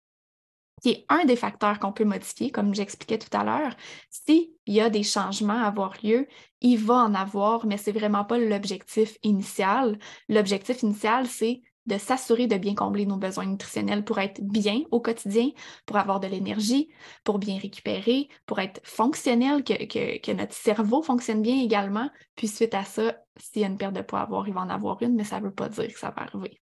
qui 0.83 0.89
est 0.89 1.05
un 1.07 1.23
des 1.23 1.37
facteurs 1.37 1.79
qu'on 1.79 1.93
peut 1.93 2.03
modifier, 2.03 2.51
comme 2.51 2.75
j'expliquais 2.75 3.17
tout 3.17 3.35
à 3.35 3.45
l'heure. 3.45 3.73
S'il 4.09 4.49
y 4.67 4.81
a 4.81 4.89
des 4.89 5.03
changements 5.03 5.63
à 5.63 5.67
avoir 5.67 5.93
lieu, 6.03 6.27
il 6.59 6.77
va 6.77 6.95
en 6.95 7.15
avoir, 7.15 7.65
mais 7.65 7.77
ce 7.77 7.89
n'est 7.89 7.97
vraiment 7.97 8.25
pas 8.25 8.37
l'objectif 8.37 9.17
initial. 9.23 9.97
L'objectif 10.27 10.83
initial, 10.83 11.25
c'est 11.25 11.61
de 11.85 11.97
s'assurer 11.97 12.47
de 12.47 12.57
bien 12.57 12.75
combler 12.75 13.05
nos 13.05 13.17
besoins 13.17 13.45
nutritionnels 13.45 14.03
pour 14.03 14.19
être 14.19 14.41
bien 14.41 14.81
au 14.91 14.99
quotidien, 14.99 15.51
pour 15.85 15.97
avoir 15.97 16.19
de 16.19 16.27
l'énergie, 16.27 16.89
pour 17.23 17.39
bien 17.39 17.57
récupérer, 17.57 18.27
pour 18.45 18.59
être 18.59 18.81
fonctionnel, 18.83 19.63
que, 19.63 19.85
que, 20.17 20.31
notre 20.31 20.53
cerveau 20.53 21.01
fonctionne 21.01 21.41
bien 21.41 21.61
également. 21.61 22.09
Puis 22.35 22.49
suite 22.49 22.73
à 22.73 22.83
ça, 22.83 23.15
s'il 23.37 23.61
y 23.61 23.65
a 23.65 23.69
une 23.69 23.77
perte 23.77 23.93
de 23.93 24.01
poids 24.01 24.19
à 24.19 24.23
avoir, 24.23 24.47
il 24.47 24.53
va 24.53 24.61
en 24.61 24.69
avoir 24.69 25.01
une, 25.01 25.15
mais 25.15 25.23
ça 25.23 25.39
ne 25.39 25.45
veut 25.45 25.53
pas 25.53 25.69
dire 25.69 25.87
que 25.87 25.99
ça 25.99 26.13
va 26.15 26.23
arriver 26.23 26.62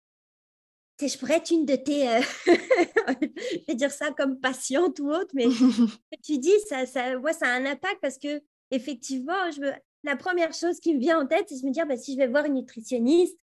je 1.00 1.18
pourrais 1.18 1.36
être 1.36 1.50
une 1.50 1.66
de 1.66 1.76
tes, 1.76 2.08
euh, 2.08 2.20
je 2.46 3.66
vais 3.66 3.74
dire 3.74 3.90
ça 3.90 4.10
comme 4.12 4.38
patiente 4.38 4.98
ou 5.00 5.10
autre, 5.10 5.30
mais 5.34 5.46
tu 6.24 6.38
dis, 6.38 6.58
ça, 6.68 6.86
ça, 6.86 7.18
ouais, 7.18 7.32
ça 7.32 7.46
a 7.46 7.54
un 7.54 7.66
impact 7.66 7.98
parce 8.00 8.18
que 8.18 8.40
effectivement, 8.70 9.50
je 9.50 9.60
la 10.04 10.16
première 10.16 10.52
chose 10.52 10.80
qui 10.80 10.94
me 10.94 11.00
vient 11.00 11.20
en 11.20 11.26
tête, 11.26 11.46
c'est 11.48 11.60
de 11.60 11.66
me 11.66 11.72
dire, 11.72 11.86
bah, 11.86 11.96
si 11.96 12.12
je 12.12 12.18
vais 12.18 12.26
voir 12.26 12.44
une 12.44 12.54
nutritionniste, 12.54 13.38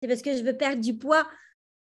c'est 0.00 0.08
parce 0.08 0.22
que 0.22 0.36
je 0.36 0.42
veux 0.44 0.56
perdre 0.56 0.80
du 0.80 0.96
poids, 0.96 1.28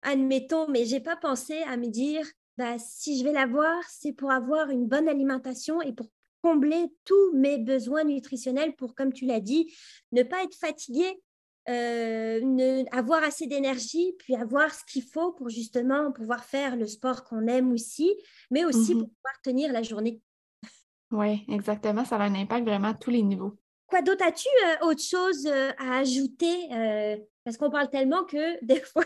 admettons, 0.03 0.69
mais 0.69 0.85
j'ai 0.85 1.01
pas 1.01 1.17
pensé 1.17 1.63
à 1.69 1.77
me 1.77 1.87
dire, 1.87 2.27
bah, 2.57 2.77
si 2.79 3.19
je 3.19 3.25
vais 3.25 3.33
la 3.33 3.47
voir, 3.47 3.81
c'est 3.89 4.13
pour 4.13 4.33
avoir 4.33 4.71
une 4.71 4.87
bonne 4.87 5.09
alimentation 5.09 5.81
et 5.83 5.93
pour 5.93 6.09
combler 6.43 6.87
tous 7.05 7.33
mes 7.35 7.59
besoins 7.59 8.05
nutritionnels 8.05 8.75
pour, 8.75 8.95
comme 8.95 9.13
tu 9.13 9.25
l'as 9.25 9.41
dit, 9.41 9.73
ne 10.13 10.23
pas 10.23 10.43
être 10.43 10.57
fatiguée 10.57 11.21
euh, 11.69 12.85
avoir 12.93 13.23
assez 13.23 13.47
d'énergie, 13.47 14.15
puis 14.19 14.35
avoir 14.35 14.73
ce 14.73 14.85
qu'il 14.85 15.03
faut 15.03 15.33
pour 15.33 15.51
justement 15.51 16.13
pouvoir 16.13 16.45
faire 16.45 16.77
le 16.77 16.87
sport 16.87 17.25
qu'on 17.25 17.47
aime 17.47 17.73
aussi, 17.73 18.15
mais 18.51 18.65
aussi 18.65 18.95
mmh 18.95 19.01
pour 19.01 19.09
pouvoir 19.09 19.41
tenir 19.43 19.73
la 19.73 19.83
journée. 19.83 20.21
Oui, 21.11 21.45
exactement. 21.49 22.05
Ça 22.05 22.17
a 22.17 22.23
un 22.23 22.35
impact 22.35 22.67
vraiment 22.67 22.89
à 22.89 22.95
tous 22.95 23.11
les 23.11 23.23
niveaux. 23.23 23.55
Quoi 23.87 24.03
d'autre? 24.03 24.25
As-tu 24.27 24.49
euh, 24.67 24.87
autre 24.87 25.03
chose 25.03 25.47
euh, 25.47 25.73
à 25.79 25.99
ajouter? 25.99 26.69
Parce 27.45 27.57
qu'on 27.57 27.71
parle 27.71 27.89
tellement 27.89 28.25
que 28.25 28.63
des 28.65 28.81
fois, 28.81 29.05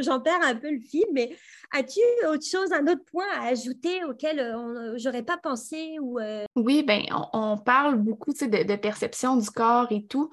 j'en 0.00 0.20
perds 0.20 0.42
un 0.42 0.56
peu 0.56 0.70
le 0.70 0.80
fil, 0.80 1.04
mais 1.12 1.36
as-tu 1.72 2.00
autre 2.26 2.46
chose, 2.46 2.72
un 2.72 2.86
autre 2.86 3.04
point 3.04 3.26
à 3.34 3.48
ajouter 3.48 4.02
auquel 4.04 4.56
j'aurais 4.96 5.22
pas 5.22 5.36
pensé 5.36 5.98
ou 6.00 6.18
Oui, 6.56 6.82
ben 6.82 7.02
on, 7.34 7.58
parle 7.58 7.96
beaucoup 7.96 8.32
de, 8.32 8.64
de, 8.64 8.76
perception 8.76 9.36
du 9.36 9.50
corps 9.50 9.88
et 9.90 10.06
tout 10.06 10.30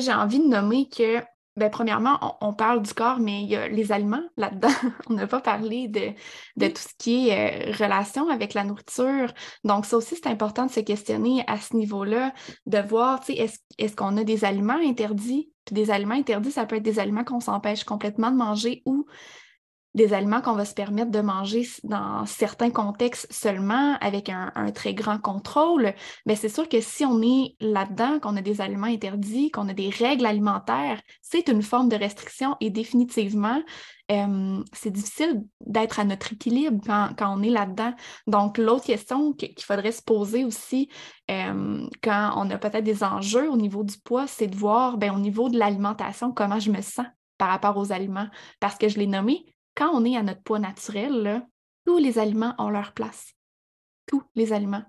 j'ai 0.00 0.12
envie 0.12 0.40
de 0.40 0.46
nommer 0.46 0.88
que, 0.88 1.20
ben, 1.56 1.70
premièrement, 1.70 2.36
on, 2.40 2.52
parle 2.52 2.82
du 2.82 2.92
corps, 2.94 3.20
mais 3.20 3.42
il 3.42 3.48
y 3.48 3.56
a 3.56 3.68
les 3.68 3.92
aliments 3.92 4.24
là-dedans. 4.36 4.68
on 5.08 5.14
n'a 5.14 5.26
pas 5.26 5.40
parlé 5.40 5.88
de, 5.88 6.10
de, 6.56 6.66
tout 6.68 6.82
ce 6.82 6.94
qui 6.98 7.28
est 7.28 7.68
euh, 7.68 7.72
relation 7.84 8.28
avec 8.28 8.54
la 8.54 8.64
nourriture. 8.64 9.32
Donc, 9.62 9.86
ça 9.86 9.96
aussi, 9.96 10.16
c'est 10.16 10.28
important 10.28 10.66
de 10.66 10.70
se 10.70 10.80
questionner 10.80 11.44
à 11.46 11.58
ce 11.58 11.76
niveau-là, 11.76 12.32
de 12.66 12.78
voir, 12.78 13.20
est-ce 13.28 13.58
est 13.78 13.96
qu'on 13.96 14.16
a 14.16 14.24
des 14.24 14.44
aliments 14.44 14.80
interdits? 14.82 15.50
Puis 15.64 15.74
des 15.74 15.90
aliments 15.90 16.16
interdits, 16.16 16.52
ça 16.52 16.66
peut 16.66 16.76
être 16.76 16.82
des 16.82 16.98
aliments 16.98 17.24
qu'on 17.24 17.40
s'empêche 17.40 17.84
complètement 17.84 18.30
de 18.30 18.36
manger 18.36 18.82
ou 18.84 19.06
des 19.94 20.12
aliments 20.12 20.40
qu'on 20.40 20.54
va 20.54 20.64
se 20.64 20.74
permettre 20.74 21.10
de 21.10 21.20
manger 21.20 21.66
dans 21.84 22.26
certains 22.26 22.70
contextes 22.70 23.32
seulement 23.32 23.96
avec 24.00 24.28
un, 24.28 24.50
très 24.74 24.92
grand 24.92 25.18
contrôle, 25.18 25.94
bien, 26.26 26.34
c'est 26.36 26.48
sûr 26.48 26.68
que 26.68 26.80
si 26.80 27.04
on 27.04 27.22
est 27.22 27.54
là-dedans, 27.60 28.18
qu'on 28.18 28.36
a 28.36 28.42
des 28.42 28.60
aliments 28.60 28.86
interdits, 28.86 29.50
qu'on 29.50 29.68
a 29.68 29.72
des 29.74 29.90
règles 29.90 30.26
alimentaires, 30.26 31.00
c'est 31.22 31.48
une 31.48 31.62
forme 31.62 31.88
de 31.88 31.96
restriction 31.96 32.56
et 32.60 32.70
définitivement, 32.70 33.62
c'est 34.72 34.90
difficile 34.90 35.42
d'être 35.60 36.00
à 36.00 36.04
notre 36.04 36.32
équilibre 36.32 36.82
quand, 36.84 37.14
on 37.20 37.42
est 37.42 37.50
là-dedans. 37.50 37.94
Donc, 38.26 38.58
l'autre 38.58 38.84
question 38.84 39.32
qu'il 39.32 39.54
faudrait 39.60 39.92
se 39.92 40.02
poser 40.02 40.44
aussi 40.44 40.88
quand 41.28 42.32
on 42.36 42.50
a 42.50 42.58
peut-être 42.58 42.84
des 42.84 43.04
enjeux 43.04 43.48
au 43.50 43.56
niveau 43.56 43.84
du 43.84 43.96
poids, 43.98 44.26
c'est 44.26 44.48
de 44.48 44.56
voir, 44.56 44.98
bien, 44.98 45.14
au 45.14 45.20
niveau 45.20 45.48
de 45.48 45.58
l'alimentation, 45.58 46.32
comment 46.32 46.58
je 46.58 46.70
me 46.70 46.82
sens 46.82 47.06
par 47.38 47.48
rapport 47.48 47.76
aux 47.76 47.92
aliments. 47.92 48.28
Parce 48.60 48.76
que 48.76 48.88
je 48.88 48.98
l'ai 48.98 49.06
nommé, 49.06 49.44
quand 49.74 49.90
on 49.92 50.04
est 50.04 50.16
à 50.16 50.22
notre 50.22 50.42
poids 50.42 50.58
naturel, 50.58 51.46
tous 51.84 51.98
les 51.98 52.18
aliments 52.18 52.54
ont 52.58 52.70
leur 52.70 52.92
place. 52.92 53.34
Tous 54.06 54.22
les 54.34 54.52
aliments. 54.52 54.84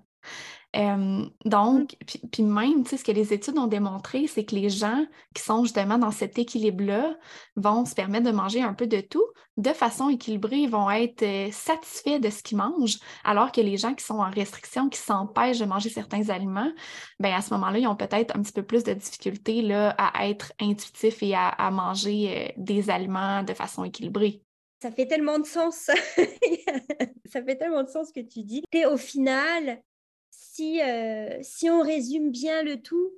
donc, 1.44 1.92
mmh. 1.94 2.28
puis, 2.30 2.42
même, 2.42 2.84
tu 2.84 2.90
sais, 2.90 2.96
ce 2.98 3.04
que 3.04 3.12
les 3.12 3.32
études 3.32 3.58
ont 3.58 3.66
démontré, 3.66 4.26
c'est 4.26 4.44
que 4.44 4.54
les 4.54 4.68
gens 4.68 5.06
qui 5.34 5.42
sont 5.42 5.62
justement 5.62 5.98
dans 5.98 6.10
cet 6.10 6.38
équilibre-là 6.38 7.16
vont 7.56 7.84
se 7.84 7.94
permettre 7.94 8.26
de 8.26 8.36
manger 8.36 8.62
un 8.62 8.74
peu 8.74 8.86
de 8.86 9.00
tout 9.00 9.24
de 9.56 9.70
façon 9.70 10.10
équilibrée, 10.10 10.58
ils 10.58 10.70
vont 10.70 10.90
être 10.90 11.22
euh, 11.22 11.48
satisfaits 11.50 12.18
de 12.18 12.28
ce 12.28 12.42
qu'ils 12.42 12.58
mangent, 12.58 12.98
alors 13.24 13.52
que 13.52 13.60
les 13.62 13.78
gens 13.78 13.94
qui 13.94 14.04
sont 14.04 14.18
en 14.18 14.30
restriction, 14.30 14.90
qui 14.90 14.98
s'empêchent 14.98 15.60
de 15.60 15.64
manger 15.64 15.88
certains 15.88 16.28
aliments, 16.28 16.70
ben 17.18 17.32
à 17.32 17.40
ce 17.40 17.54
moment-là, 17.54 17.78
ils 17.78 17.86
ont 17.86 17.96
peut-être 17.96 18.36
un 18.36 18.42
petit 18.42 18.52
peu 18.52 18.62
plus 18.62 18.84
de 18.84 18.92
difficultés 18.92 19.62
là, 19.62 19.90
à 19.96 20.28
être 20.28 20.52
intuitifs 20.60 21.22
et 21.22 21.34
à, 21.34 21.70
manger 21.70 22.50
euh, 22.50 22.52
des 22.58 22.90
aliments 22.90 23.42
de 23.42 23.54
façon 23.54 23.84
équilibrée 23.84 24.42
ça 24.86 24.92
fait 24.92 25.06
tellement 25.06 25.40
de 25.40 25.46
sens. 25.46 25.74
ça 27.26 27.42
fait 27.42 27.56
tellement 27.56 27.82
de 27.82 27.88
sens 27.88 28.08
ce 28.08 28.12
que 28.12 28.24
tu 28.24 28.44
dis. 28.44 28.62
Et 28.72 28.86
au 28.86 28.96
final, 28.96 29.82
si, 30.30 30.80
euh, 30.80 31.40
si 31.42 31.68
on 31.68 31.82
résume 31.82 32.30
bien 32.30 32.62
le 32.62 32.80
tout, 32.80 33.12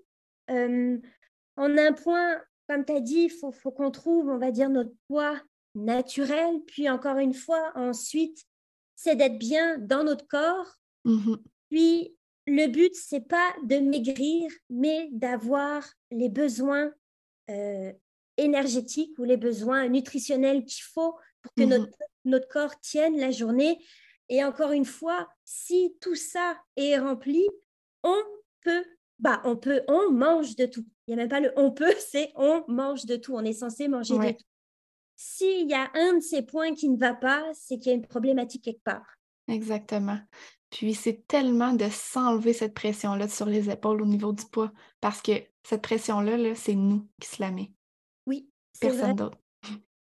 euh, 0.50 0.98
en 1.58 1.76
un 1.76 1.92
point, 1.92 2.40
comme 2.70 2.86
tu 2.86 2.92
as 2.94 3.00
dit, 3.00 3.24
il 3.24 3.30
faut, 3.30 3.52
faut 3.52 3.70
qu'on 3.70 3.90
trouve, 3.90 4.28
on 4.28 4.38
va 4.38 4.50
dire, 4.50 4.70
notre 4.70 4.94
poids 5.08 5.38
naturel. 5.74 6.62
Puis 6.66 6.88
encore 6.88 7.18
une 7.18 7.34
fois, 7.34 7.70
ensuite, 7.74 8.46
c'est 8.96 9.16
d'être 9.16 9.38
bien 9.38 9.76
dans 9.76 10.04
notre 10.04 10.26
corps. 10.26 10.74
Mmh 11.04 11.34
Puis 11.68 12.16
le 12.46 12.68
but, 12.68 12.94
c'est 12.94 13.28
pas 13.28 13.54
de 13.64 13.76
maigrir, 13.76 14.50
mais 14.70 15.10
d'avoir 15.12 15.86
les 16.10 16.30
besoins 16.30 16.90
euh, 17.50 17.92
énergétiques 18.38 19.18
ou 19.18 19.24
les 19.24 19.36
besoins 19.36 19.86
nutritionnels 19.88 20.64
qu'il 20.64 20.84
faut 20.84 21.14
pour 21.42 21.52
que 21.54 21.62
mmh 21.62 21.86
notre, 22.24 22.48
corps 22.48 22.78
tienne 22.80 23.18
la 23.18 23.30
journée. 23.30 23.78
Et 24.28 24.44
encore 24.44 24.72
une 24.72 24.84
fois, 24.84 25.28
si 25.44 25.96
tout 26.00 26.14
ça 26.14 26.60
est 26.76 26.98
rempli, 26.98 27.46
on 28.02 28.22
peut, 28.60 28.84
bah, 29.18 29.40
on 29.44 29.56
peut, 29.56 29.82
on 29.88 30.10
mange 30.10 30.56
de 30.56 30.66
tout. 30.66 30.84
Il 31.06 31.14
n'y 31.14 31.20
a 31.20 31.22
même 31.22 31.30
pas 31.30 31.40
le 31.40 31.52
on 31.56 31.70
peut, 31.70 31.94
c'est 32.10 32.32
on 32.34 32.64
mange 32.68 33.06
de 33.06 33.16
tout. 33.16 33.34
On 33.34 33.44
est 33.44 33.54
censé 33.54 33.88
manger 33.88 34.18
de 34.18 34.30
tout. 34.32 34.44
S'il 35.16 35.68
y 35.68 35.74
a 35.74 35.90
un 35.94 36.14
de 36.14 36.22
ces 36.22 36.42
points 36.42 36.74
qui 36.74 36.88
ne 36.88 36.98
va 36.98 37.14
pas, 37.14 37.44
c'est 37.54 37.78
qu'il 37.78 37.90
y 37.90 37.94
a 37.94 37.96
une 37.96 38.06
problématique 38.06 38.64
quelque 38.64 38.84
part. 38.84 39.18
Exactement. 39.48 40.18
Puis 40.70 40.94
c'est 40.94 41.26
tellement 41.26 41.72
de 41.72 41.88
s'enlever 41.90 42.52
cette 42.52 42.74
pression-là 42.74 43.28
sur 43.28 43.46
les 43.46 43.70
épaules 43.70 44.02
au 44.02 44.06
niveau 44.06 44.32
du 44.32 44.44
poids, 44.44 44.70
parce 45.00 45.22
que 45.22 45.32
cette 45.62 45.82
pression-là, 45.82 46.36
-là, 46.36 46.54
c'est 46.54 46.74
nous 46.74 47.08
qui 47.20 47.28
se 47.28 47.42
la 47.42 47.50
met. 47.50 47.72
Oui. 48.26 48.48
Personne 48.78 49.16
d'autre. 49.16 49.38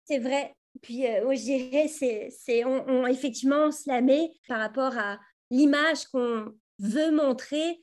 C'est 0.06 0.19
vrai. 0.19 0.56
Puis, 0.81 1.07
euh, 1.07 1.33
je 1.33 1.41
dirais, 1.41 1.88
c'est, 1.88 2.65
on, 2.65 3.07
effectivement, 3.07 3.67
on 3.67 3.71
se 3.71 3.89
la 3.89 4.01
met 4.01 4.31
par 4.47 4.59
rapport 4.59 4.97
à 4.97 5.19
l'image 5.49 6.05
qu'on 6.05 6.53
veut 6.79 7.11
montrer 7.11 7.81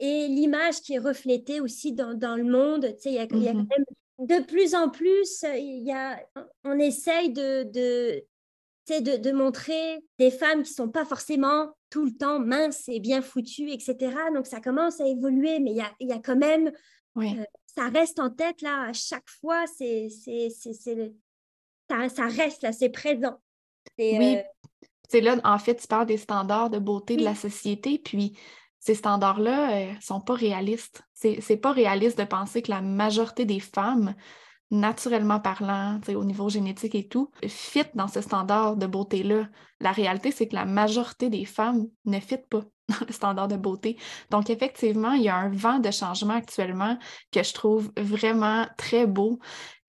et 0.00 0.28
l'image 0.28 0.80
qui 0.80 0.94
est 0.94 0.98
reflétée 0.98 1.60
aussi 1.60 1.92
dans, 1.92 2.14
dans 2.14 2.36
le 2.36 2.44
monde. 2.44 2.86
Tu 2.96 3.02
sais, 3.02 3.10
il 3.10 3.14
y 3.14 3.18
a, 3.18 3.22
y 3.22 3.48
a 3.48 3.54
mmh 3.54 3.68
quand 3.68 3.76
même 3.76 3.84
de 4.18 4.44
plus 4.44 4.74
en 4.74 4.90
plus, 4.90 5.42
il 5.42 5.84
y 5.84 5.92
a, 5.92 6.24
on 6.62 6.78
essaye 6.78 7.32
de, 7.32 7.64
de, 7.64 8.24
de, 9.00 9.16
de 9.16 9.32
montrer 9.32 10.04
des 10.20 10.30
femmes 10.30 10.62
qui 10.62 10.70
ne 10.70 10.74
sont 10.74 10.88
pas 10.88 11.04
forcément 11.04 11.74
tout 11.90 12.04
le 12.04 12.12
temps 12.12 12.38
minces 12.38 12.88
et 12.88 13.00
bien 13.00 13.22
foutues, 13.22 13.72
etc. 13.72 14.14
Donc, 14.32 14.46
ça 14.46 14.60
commence 14.60 15.00
à 15.00 15.08
évoluer, 15.08 15.58
mais 15.58 15.72
il 15.72 15.76
y 15.76 15.80
a, 15.80 15.92
il 15.98 16.08
y 16.08 16.12
a 16.12 16.20
quand 16.20 16.36
même 16.36 16.70
euh, 17.16 17.44
ça 17.66 17.88
reste 17.88 18.18
en 18.18 18.30
tête 18.30 18.62
là 18.62 18.88
à 18.88 18.92
chaque 18.92 19.28
fois, 19.40 19.64
c'est, 19.66 20.08
c'est, 20.10 20.50
ça, 21.88 22.08
ça, 22.08 22.26
reste 22.26 22.62
là, 22.62 22.72
c'est 22.72 22.90
présent. 22.90 23.38
oui. 23.98 24.36
Euh, 24.36 24.42
c'est 25.08 25.20
là, 25.20 25.36
en 25.44 25.58
fait, 25.58 25.76
tu 25.76 25.86
parles 25.86 26.06
des 26.06 26.16
standards 26.16 26.70
de 26.70 26.78
beauté 26.78 27.16
de 27.16 27.22
la 27.22 27.34
société, 27.34 27.98
puis 27.98 28.36
ces 28.80 28.94
standards-là 28.94 29.68
ne 29.68 29.92
euh, 29.92 30.00
sont 30.00 30.20
pas 30.20 30.34
réalistes. 30.34 31.02
C'est, 31.12 31.40
c'est 31.40 31.56
pas 31.56 31.72
réaliste 31.72 32.18
de 32.18 32.24
penser 32.24 32.62
que 32.62 32.70
la 32.70 32.80
majorité 32.80 33.44
des 33.44 33.60
femmes 33.60 34.14
naturellement 34.70 35.40
parlant, 35.40 36.00
au 36.08 36.24
niveau 36.24 36.48
génétique 36.48 36.94
et 36.94 37.06
tout, 37.06 37.30
fit 37.46 37.84
dans 37.94 38.08
ce 38.08 38.20
standard 38.20 38.76
de 38.76 38.86
beauté-là. 38.86 39.48
La 39.80 39.92
réalité, 39.92 40.30
c'est 40.30 40.48
que 40.48 40.54
la 40.54 40.64
majorité 40.64 41.30
des 41.30 41.44
femmes 41.44 41.86
ne 42.04 42.18
fit 42.18 42.38
pas 42.50 42.64
dans 43.00 43.06
le 43.06 43.12
standard 43.12 43.48
de 43.48 43.56
beauté. 43.56 43.96
Donc, 44.30 44.50
effectivement, 44.50 45.12
il 45.12 45.22
y 45.22 45.28
a 45.28 45.36
un 45.36 45.48
vent 45.48 45.78
de 45.78 45.90
changement 45.90 46.34
actuellement 46.34 46.98
que 47.32 47.42
je 47.42 47.54
trouve 47.54 47.90
vraiment 47.96 48.66
très 48.76 49.06
beau. 49.06 49.38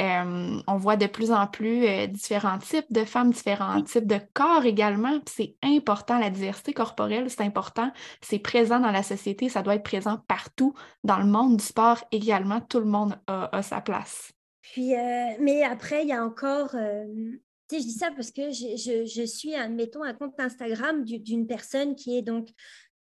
Euh, 0.02 0.60
on 0.68 0.78
voit 0.78 0.98
de 0.98 1.08
plus 1.08 1.32
en 1.32 1.48
plus 1.48 1.86
euh, 1.86 2.08
différents 2.08 2.58
types 2.58 2.92
de 2.92 3.06
femmes, 3.06 3.32
différents 3.32 3.82
types 3.82 4.08
de 4.08 4.20
corps 4.34 4.66
également. 4.66 5.20
C'est 5.26 5.56
important, 5.64 6.20
la 6.20 6.30
diversité 6.30 6.74
corporelle, 6.74 7.30
c'est 7.30 7.42
important. 7.42 7.92
C'est 8.22 8.40
présent 8.40 8.80
dans 8.80 8.92
la 8.92 9.04
société, 9.04 9.50
ça 9.50 9.62
doit 9.62 9.76
être 9.76 9.84
présent 9.84 10.20
partout. 10.28 10.74
Dans 11.04 11.18
le 11.18 11.26
monde 11.26 11.58
du 11.58 11.64
sport 11.64 12.04
également, 12.12 12.62
tout 12.62 12.80
le 12.80 12.86
monde 12.86 13.18
a 13.28 13.62
sa 13.62 13.82
place. 13.82 14.32
Puis, 14.62 14.96
euh, 14.96 15.28
mais 15.40 15.64
après, 15.64 16.04
il 16.04 16.10
y 16.10 16.14
a 16.14 16.26
encore, 16.26 16.72
tu 16.72 17.78
sais, 17.78 17.82
je 17.82 17.88
dis 17.88 17.98
ça 17.98 18.10
parce 18.16 18.32
que 18.32 18.52
je, 18.52 19.06
je, 19.06 19.26
suis, 19.26 19.56
admettons, 19.56 20.04
un 20.04 20.14
compte 20.14 20.40
Instagram 20.40 21.04
d'une 21.04 21.48
personne 21.48 21.96
qui 21.96 22.18
est 22.18 22.22
donc 22.22 22.50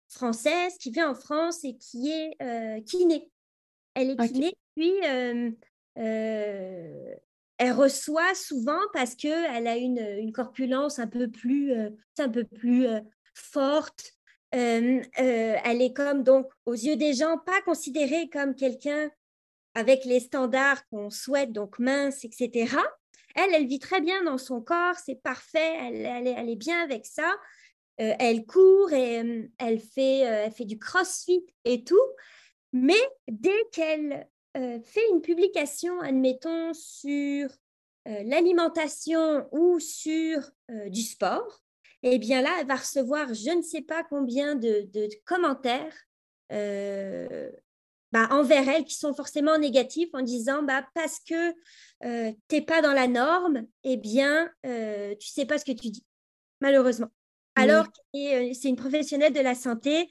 française, 0.08 0.76
qui 0.78 0.90
vit 0.90 1.02
en 1.02 1.14
France 1.14 1.64
et 1.64 1.76
qui 1.76 2.10
est 2.10 2.36
euh, 2.42 2.80
kiné. 2.82 3.30
Elle 3.94 4.10
est 4.10 4.16
kiné, 4.16 4.54
puis 4.76 4.92
elle 7.60 7.72
reçoit 7.72 8.34
souvent 8.34 8.80
parce 8.92 9.16
qu'elle 9.16 9.66
a 9.66 9.76
une, 9.76 9.98
une, 9.98 10.32
corpulence 10.32 10.98
un 11.00 11.08
peu 11.08 11.28
plus, 11.28 11.72
un 12.18 12.28
peu 12.28 12.44
plus 12.44 12.86
forte. 13.34 14.12
elle 14.52 15.02
est 15.82 15.92
comme, 15.92 16.22
donc, 16.22 16.46
aux 16.66 16.74
yeux 16.74 16.94
des 16.96 17.14
gens, 17.14 17.38
pas 17.38 17.60
considérée 17.62 18.28
comme 18.28 18.54
quelqu'un 18.54 19.10
avec 19.78 20.04
les 20.04 20.20
standards 20.20 20.86
qu'on 20.88 21.10
souhaite, 21.10 21.52
donc 21.52 21.78
mince, 21.78 22.24
etc. 22.24 22.76
Elle, 23.34 23.54
elle 23.54 23.66
vit 23.66 23.78
très 23.78 24.00
bien 24.00 24.24
dans 24.24 24.38
son 24.38 24.60
corps, 24.60 24.96
c'est 24.96 25.22
parfait, 25.22 25.76
elle, 25.80 26.04
elle, 26.04 26.48
est, 26.48 26.56
bien 26.56 26.82
avec 26.82 27.06
ça. 27.06 27.32
Euh, 28.00 28.14
elle 28.20 28.46
court 28.46 28.92
et 28.92 29.20
euh, 29.20 29.48
elle, 29.58 29.80
fait, 29.80 30.26
euh, 30.26 30.44
elle 30.44 30.52
fait 30.52 30.64
du 30.64 30.78
crossfit 30.78 31.44
et 31.64 31.82
tout. 31.84 31.96
Mais 32.72 33.00
dès 33.26 33.64
qu'elle 33.72 34.28
fait 34.54 35.08
une 35.12 35.20
publication, 35.20 36.00
admettons, 36.00 36.74
sur 36.74 37.48
l'alimentation 38.04 39.46
ou 39.52 39.78
sur 39.78 40.50
du 40.88 41.02
sport, 41.02 41.62
eh 42.02 42.18
bien 42.18 42.42
là, 42.42 42.50
elle 42.60 42.66
va 42.66 42.76
recevoir 42.76 43.32
je 43.32 43.56
ne 43.56 43.62
sais 43.62 43.82
pas 43.82 44.02
combien 44.02 44.56
de, 44.56 45.08
commentaires 45.24 45.94
bah, 46.50 48.26
envers 48.30 48.68
elle 48.68 48.84
qui 48.84 48.94
sont 48.94 49.14
forcément 49.14 49.58
négatifs 49.58 50.10
en 50.12 50.22
disant 50.22 50.62
bah, 50.62 50.86
parce 50.94 51.20
que 51.20 51.50
euh, 52.04 52.32
tu 52.48 52.56
n'es 52.56 52.62
pas 52.62 52.82
dans 52.82 52.94
la 52.94 53.06
norme, 53.06 53.66
eh 53.84 53.96
bien, 53.96 54.50
tu 54.62 55.28
sais 55.28 55.46
pas 55.46 55.58
ce 55.58 55.64
que 55.64 55.72
tu 55.72 55.88
dis, 55.90 56.04
malheureusement. 56.60 57.10
Alors 57.58 57.86
que 57.86 58.50
euh, 58.50 58.52
c'est 58.54 58.68
une 58.68 58.76
professionnelle 58.76 59.32
de 59.32 59.40
la 59.40 59.54
santé 59.54 60.08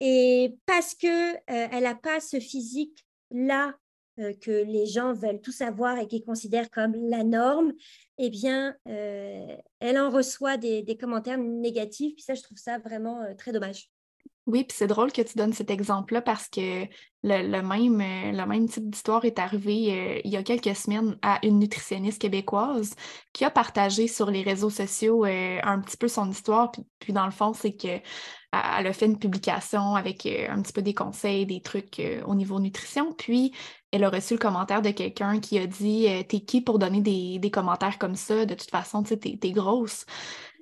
et 0.00 0.54
parce 0.66 0.94
qu'elle 0.94 1.40
elle 1.46 1.82
n'a 1.82 1.94
pas 1.94 2.20
ce 2.20 2.38
physique-là 2.38 3.74
que 4.40 4.64
les 4.64 4.86
gens 4.86 5.12
veulent 5.12 5.42
tout 5.42 5.52
savoir 5.52 5.98
et 5.98 6.06
qu'ils 6.06 6.24
considèrent 6.24 6.70
comme 6.70 6.94
la 7.10 7.22
norme, 7.22 7.74
eh 8.16 8.30
bien, 8.30 8.74
elle 8.86 9.98
en 9.98 10.08
reçoit 10.08 10.56
des, 10.56 10.82
des, 10.82 10.96
commentaires 10.96 11.36
négatifs. 11.36 12.14
Puis 12.14 12.22
ça, 12.22 12.32
je 12.32 12.42
trouve 12.42 12.56
ça 12.56 12.78
vraiment 12.78 13.22
très 13.36 13.52
dommage. 13.52 13.90
Oui, 14.46 14.62
puis 14.62 14.76
c'est 14.78 14.86
drôle 14.86 15.10
que 15.10 15.22
tu 15.22 15.36
donnes 15.36 15.52
cet 15.52 15.70
exemple-là 15.72 16.22
parce 16.22 16.48
que 16.48 16.86
le, 17.24 17.62
même, 17.62 18.00
euh, 18.00 18.30
le 18.30 18.46
même 18.46 18.68
type 18.68 18.88
d'histoire 18.88 19.24
est 19.24 19.40
arrivé 19.40 20.18
euh, 20.18 20.20
il 20.24 20.30
y 20.30 20.36
a 20.36 20.44
quelques 20.44 20.76
semaines 20.76 21.18
à 21.20 21.44
une 21.44 21.58
nutritionniste 21.58 22.20
québécoise 22.20 22.94
qui 23.32 23.44
a 23.44 23.50
partagé 23.50 24.06
sur 24.06 24.30
les 24.30 24.42
réseaux 24.42 24.70
sociaux 24.70 25.24
euh, 25.24 25.58
un 25.64 25.80
petit 25.80 25.96
peu 25.96 26.06
son 26.06 26.30
histoire. 26.30 26.70
Puis, 27.00 27.12
dans 27.12 27.24
le 27.24 27.32
fond, 27.32 27.54
c'est 27.54 27.72
qu'elle 27.72 28.02
a 28.52 28.92
fait 28.92 29.06
une 29.06 29.18
publication 29.18 29.96
avec 29.96 30.24
un 30.26 30.62
petit 30.62 30.72
peu 30.72 30.82
des 30.82 30.94
conseils, 30.94 31.44
des 31.44 31.60
trucs 31.60 32.00
au 32.24 32.36
niveau 32.36 32.60
nutrition. 32.60 33.12
Puis 33.14 33.52
elle 33.90 34.04
a 34.04 34.10
reçu 34.10 34.34
le 34.34 34.38
commentaire 34.38 34.80
de 34.82 34.90
quelqu'un 34.90 35.40
qui 35.40 35.58
a 35.58 35.66
dit 35.66 36.06
T'es 36.28 36.40
qui 36.40 36.60
pour 36.60 36.78
donner 36.78 37.00
des, 37.00 37.50
commentaires 37.50 37.98
comme 37.98 38.14
ça? 38.16 38.46
De 38.46 38.54
toute 38.54 38.70
façon, 38.70 39.02
tu 39.02 39.08
sais, 39.08 39.16
t'es 39.18 39.50
grosse. 39.50 40.06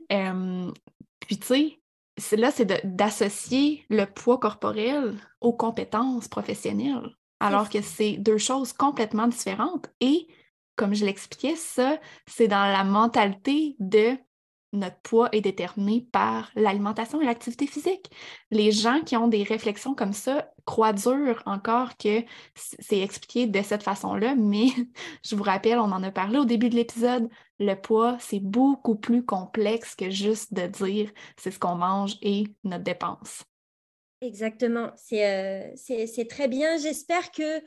puis 0.08 1.38
tu 1.38 1.46
sais, 1.46 1.83
là, 2.32 2.50
c'est 2.50 2.86
d'associer 2.86 3.84
le 3.90 4.06
poids 4.06 4.38
corporel 4.38 5.16
aux 5.40 5.52
compétences 5.52 6.28
professionnelles, 6.28 7.10
alors 7.40 7.68
que 7.68 7.82
c'est 7.82 8.16
deux 8.16 8.38
choses 8.38 8.72
complètement 8.72 9.26
différentes. 9.26 9.90
Et 10.00 10.28
comme 10.76 10.94
je 10.94 11.04
l'expliquais, 11.04 11.56
ça, 11.56 11.98
c'est 12.26 12.48
dans 12.48 12.66
la 12.66 12.84
mentalité 12.84 13.76
de 13.78 14.16
notre 14.74 14.98
poids 14.98 15.28
est 15.32 15.40
déterminé 15.40 16.06
par 16.12 16.50
l'alimentation 16.54 17.20
et 17.20 17.24
l'activité 17.24 17.66
physique. 17.66 18.10
Les 18.50 18.72
gens 18.72 19.00
qui 19.00 19.16
ont 19.16 19.28
des 19.28 19.42
réflexions 19.42 19.94
comme 19.94 20.12
ça 20.12 20.50
croient 20.64 20.92
dur 20.92 21.42
encore 21.46 21.96
que 21.96 22.22
c'est 22.54 23.00
expliqué 23.00 23.46
de 23.46 23.62
cette 23.62 23.82
façon-là, 23.82 24.34
mais 24.38 24.66
je 25.24 25.36
vous 25.36 25.42
rappelle, 25.42 25.78
on 25.78 25.92
en 25.92 26.02
a 26.02 26.10
parlé 26.10 26.38
au 26.38 26.44
début 26.44 26.68
de 26.68 26.76
l'épisode, 26.76 27.28
le 27.58 27.74
poids, 27.74 28.16
c'est 28.20 28.40
beaucoup 28.40 28.96
plus 28.96 29.24
complexe 29.24 29.94
que 29.94 30.10
juste 30.10 30.52
de 30.52 30.66
dire 30.66 31.10
c'est 31.36 31.50
ce 31.50 31.58
qu'on 31.58 31.76
mange 31.76 32.16
et 32.20 32.44
notre 32.64 32.84
dépense. 32.84 33.44
Exactement, 34.20 34.90
c'est 34.96 35.26
euh, 35.26 36.24
très 36.28 36.48
bien. 36.48 36.78
J'espère 36.78 37.30
que 37.30 37.62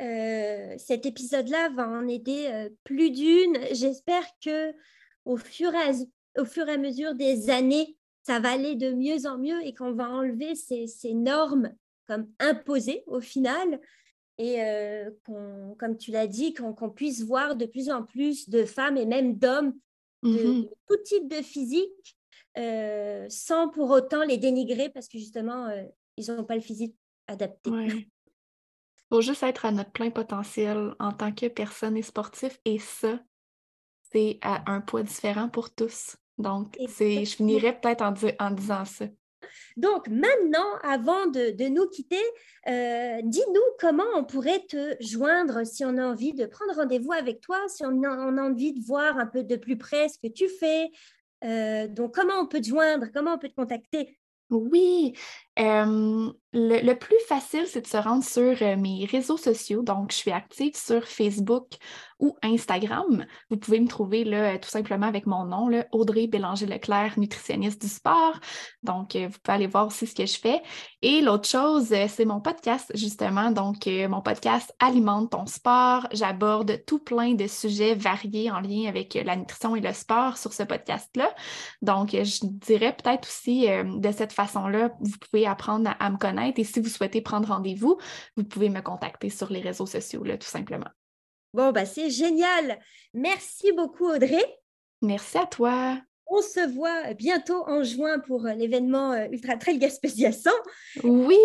euh, 0.00 0.74
cet 0.78 1.06
épisode-là 1.06 1.70
va 1.70 1.88
en 1.88 2.08
aider 2.08 2.46
euh, 2.46 2.70
plus 2.84 3.10
d'une. 3.10 3.58
J'espère 3.72 4.24
que 4.44 4.72
au 5.24 5.36
fur 5.36 5.72
et 5.74 5.76
à 5.76 5.92
au 6.38 6.44
fur 6.44 6.68
et 6.68 6.72
à 6.72 6.78
mesure 6.78 7.14
des 7.14 7.50
années, 7.50 7.96
ça 8.22 8.40
va 8.40 8.50
aller 8.52 8.76
de 8.76 8.92
mieux 8.92 9.26
en 9.26 9.38
mieux 9.38 9.64
et 9.64 9.74
qu'on 9.74 9.92
va 9.92 10.10
enlever 10.10 10.54
ces, 10.54 11.14
normes 11.14 11.72
comme 12.06 12.28
imposées 12.38 13.02
au 13.06 13.20
final 13.20 13.80
et 14.38 14.62
euh, 14.62 15.10
comme 15.78 15.98
tu 15.98 16.10
l'as 16.12 16.26
dit, 16.26 16.54
qu'on 16.54 16.90
puisse 16.90 17.22
voir 17.22 17.56
de 17.56 17.66
plus 17.66 17.90
en 17.90 18.02
plus 18.02 18.48
de 18.48 18.64
femmes 18.64 18.96
et 18.96 19.04
même 19.04 19.36
d'hommes 19.36 19.74
de, 20.22 20.28
mmh 20.28 20.68
tout 20.88 20.96
type 21.04 21.28
de 21.28 21.42
physique 21.42 22.18
euh, 22.58 23.26
sans 23.28 23.68
pour 23.68 23.90
autant 23.90 24.24
les 24.24 24.38
dénigrer 24.38 24.88
parce 24.88 25.08
que 25.08 25.18
justement, 25.18 25.66
euh, 25.66 25.84
ils 26.16 26.26
n'ont 26.32 26.44
pas 26.44 26.56
le 26.56 26.60
physique 26.60 26.96
adapté. 27.26 27.70
Il 27.70 28.06
faut 29.08 29.20
juste 29.20 29.42
être 29.42 29.66
à 29.66 29.72
notre 29.72 29.92
plein 29.92 30.10
potentiel 30.10 30.94
en 30.98 31.12
tant 31.12 31.32
que 31.32 31.46
personne 31.46 31.96
et 31.96 32.02
sportif 32.02 32.58
et 32.64 32.78
ça, 32.78 33.20
c'est 34.12 34.38
à 34.42 34.70
un 34.70 34.80
poids 34.80 35.02
différent 35.02 35.48
pour 35.48 35.70
tous. 35.72 36.16
Donc, 36.40 36.76
je 36.78 37.24
finirais 37.24 37.78
peut-être 37.78 38.02
en, 38.02 38.50
disant 38.50 38.84
ça. 38.84 39.06
Donc, 39.76 40.08
maintenant, 40.08 40.76
avant 40.82 41.26
de, 41.26 41.68
nous 41.68 41.86
quitter, 41.88 42.22
euh, 42.68 43.20
dis-nous 43.22 43.60
comment 43.78 44.04
on 44.14 44.24
pourrait 44.24 44.64
te 44.68 44.96
joindre 45.00 45.64
si 45.66 45.84
on 45.84 45.96
a 45.96 46.06
envie 46.06 46.34
de 46.34 46.46
prendre 46.46 46.74
rendez-vous 46.74 47.12
avec 47.12 47.40
toi, 47.40 47.58
si 47.68 47.84
on 47.84 48.02
a, 48.02 48.42
envie 48.42 48.72
de 48.72 48.84
voir 48.84 49.18
un 49.18 49.26
peu 49.26 49.42
de 49.42 49.56
plus 49.56 49.78
près 49.78 50.08
ce 50.08 50.18
que 50.18 50.32
tu 50.32 50.48
fais. 50.48 50.90
Euh, 51.44 51.88
donc, 51.88 52.14
comment 52.14 52.40
on 52.40 52.46
peut 52.46 52.60
te 52.60 52.68
joindre, 52.68 53.06
comment 53.14 53.34
on 53.34 53.38
peut 53.38 53.48
te 53.48 53.54
contacter? 53.54 54.18
Oui, 54.50 55.14
le, 55.56 56.92
plus 56.94 57.18
facile, 57.28 57.64
c'est 57.66 57.82
de 57.82 57.86
se 57.86 57.96
rendre 57.96 58.24
sur 58.24 58.56
mes 58.78 59.06
réseaux 59.10 59.36
sociaux. 59.36 59.82
Donc, 59.82 60.12
je 60.12 60.16
suis 60.16 60.32
active 60.32 60.76
sur 60.76 61.06
Facebook 61.06 61.66
ou 62.18 62.36
Instagram. 62.42 63.24
Vous 63.50 63.56
pouvez 63.56 63.80
me 63.80 63.88
trouver 63.88 64.24
là, 64.24 64.58
tout 64.58 64.68
simplement 64.68 65.06
avec 65.06 65.26
mon 65.26 65.44
nom, 65.44 65.70
Audrey 65.92 66.26
Bélanger-Leclerc, 66.26 67.18
nutritionniste 67.18 67.80
du 67.80 67.88
sport. 67.88 68.38
Donc, 68.82 69.16
vous 69.16 69.38
pouvez 69.42 69.54
aller 69.54 69.66
voir 69.66 69.86
aussi 69.86 70.06
ce 70.06 70.14
que 70.14 70.26
je 70.26 70.38
fais. 70.38 70.60
Et 71.02 71.20
l'autre 71.20 71.48
chose, 71.48 71.94
c'est 72.08 72.24
mon 72.24 72.40
podcast, 72.40 72.90
justement. 72.94 73.50
Donc, 73.50 73.86
mon 73.86 74.20
podcast 74.20 74.74
Alimente 74.80 75.30
ton 75.30 75.46
sport. 75.46 76.06
J'aborde 76.12 76.84
tout 76.84 76.98
plein 76.98 77.34
de 77.34 77.46
sujets 77.46 77.94
variés 77.94 78.50
en 78.50 78.60
lien 78.60 78.88
avec 78.88 79.14
la 79.14 79.36
nutrition 79.36 79.76
et 79.76 79.80
le 79.80 79.92
sport 79.92 80.36
sur 80.36 80.52
ce 80.52 80.62
podcast-là. 80.62 81.32
Donc, 81.80 82.10
je 82.10 82.40
dirais 82.42 82.96
peut-être 82.96 83.28
aussi 83.28 83.66
de 83.68 84.12
cette 84.12 84.32
façon-là, 84.32 84.90
vous 85.00 85.16
pouvez 85.18 85.39
apprendre 85.46 85.94
à, 85.98 86.10
me 86.10 86.16
connaître 86.16 86.58
et 86.60 86.64
si 86.64 86.80
vous 86.80 86.88
souhaitez 86.88 87.20
prendre 87.20 87.48
rendez-vous, 87.48 87.98
vous 88.36 88.44
pouvez 88.44 88.68
me 88.68 88.80
contacter 88.80 89.30
sur 89.30 89.50
les 89.50 89.60
réseaux 89.60 89.86
sociaux, 89.86 90.24
là, 90.24 90.36
tout 90.38 90.48
simplement. 90.48 90.88
Bon, 91.52 91.72
bah, 91.72 91.84
c'est 91.84 92.10
génial. 92.10 92.78
Merci 93.12 93.72
beaucoup, 93.72 94.06
Audrey. 94.06 94.44
Merci 95.02 95.38
à 95.38 95.46
toi. 95.46 95.98
On 96.26 96.42
se 96.42 96.72
voit 96.72 97.12
bientôt 97.14 97.64
en 97.66 97.82
juin 97.82 98.20
pour 98.20 98.44
l'événement 98.44 99.12
euh, 99.12 99.26
Ultra 99.32 99.56
Trail 99.56 99.78
Gaspésia 99.78 100.30
100. 100.30 100.50
Oui. 101.02 101.38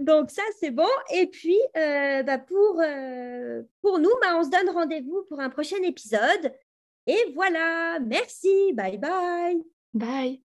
Donc 0.00 0.30
ça, 0.30 0.42
c'est 0.58 0.72
bon. 0.72 0.88
Et 1.14 1.26
puis, 1.28 1.58
euh, 1.76 2.22
bah, 2.24 2.38
pour, 2.38 2.80
euh, 2.80 3.62
pour 3.80 3.98
nous, 4.00 4.10
bah, 4.20 4.36
on 4.36 4.44
se 4.44 4.50
donne 4.50 4.74
rendez-vous 4.74 5.24
pour 5.28 5.38
un 5.38 5.50
prochain 5.50 5.80
épisode. 5.84 6.52
Et 7.06 7.32
voilà, 7.34 7.98
merci, 8.00 8.72
bye 8.74 8.98
bye. 8.98 9.62
Bye. 9.94 10.42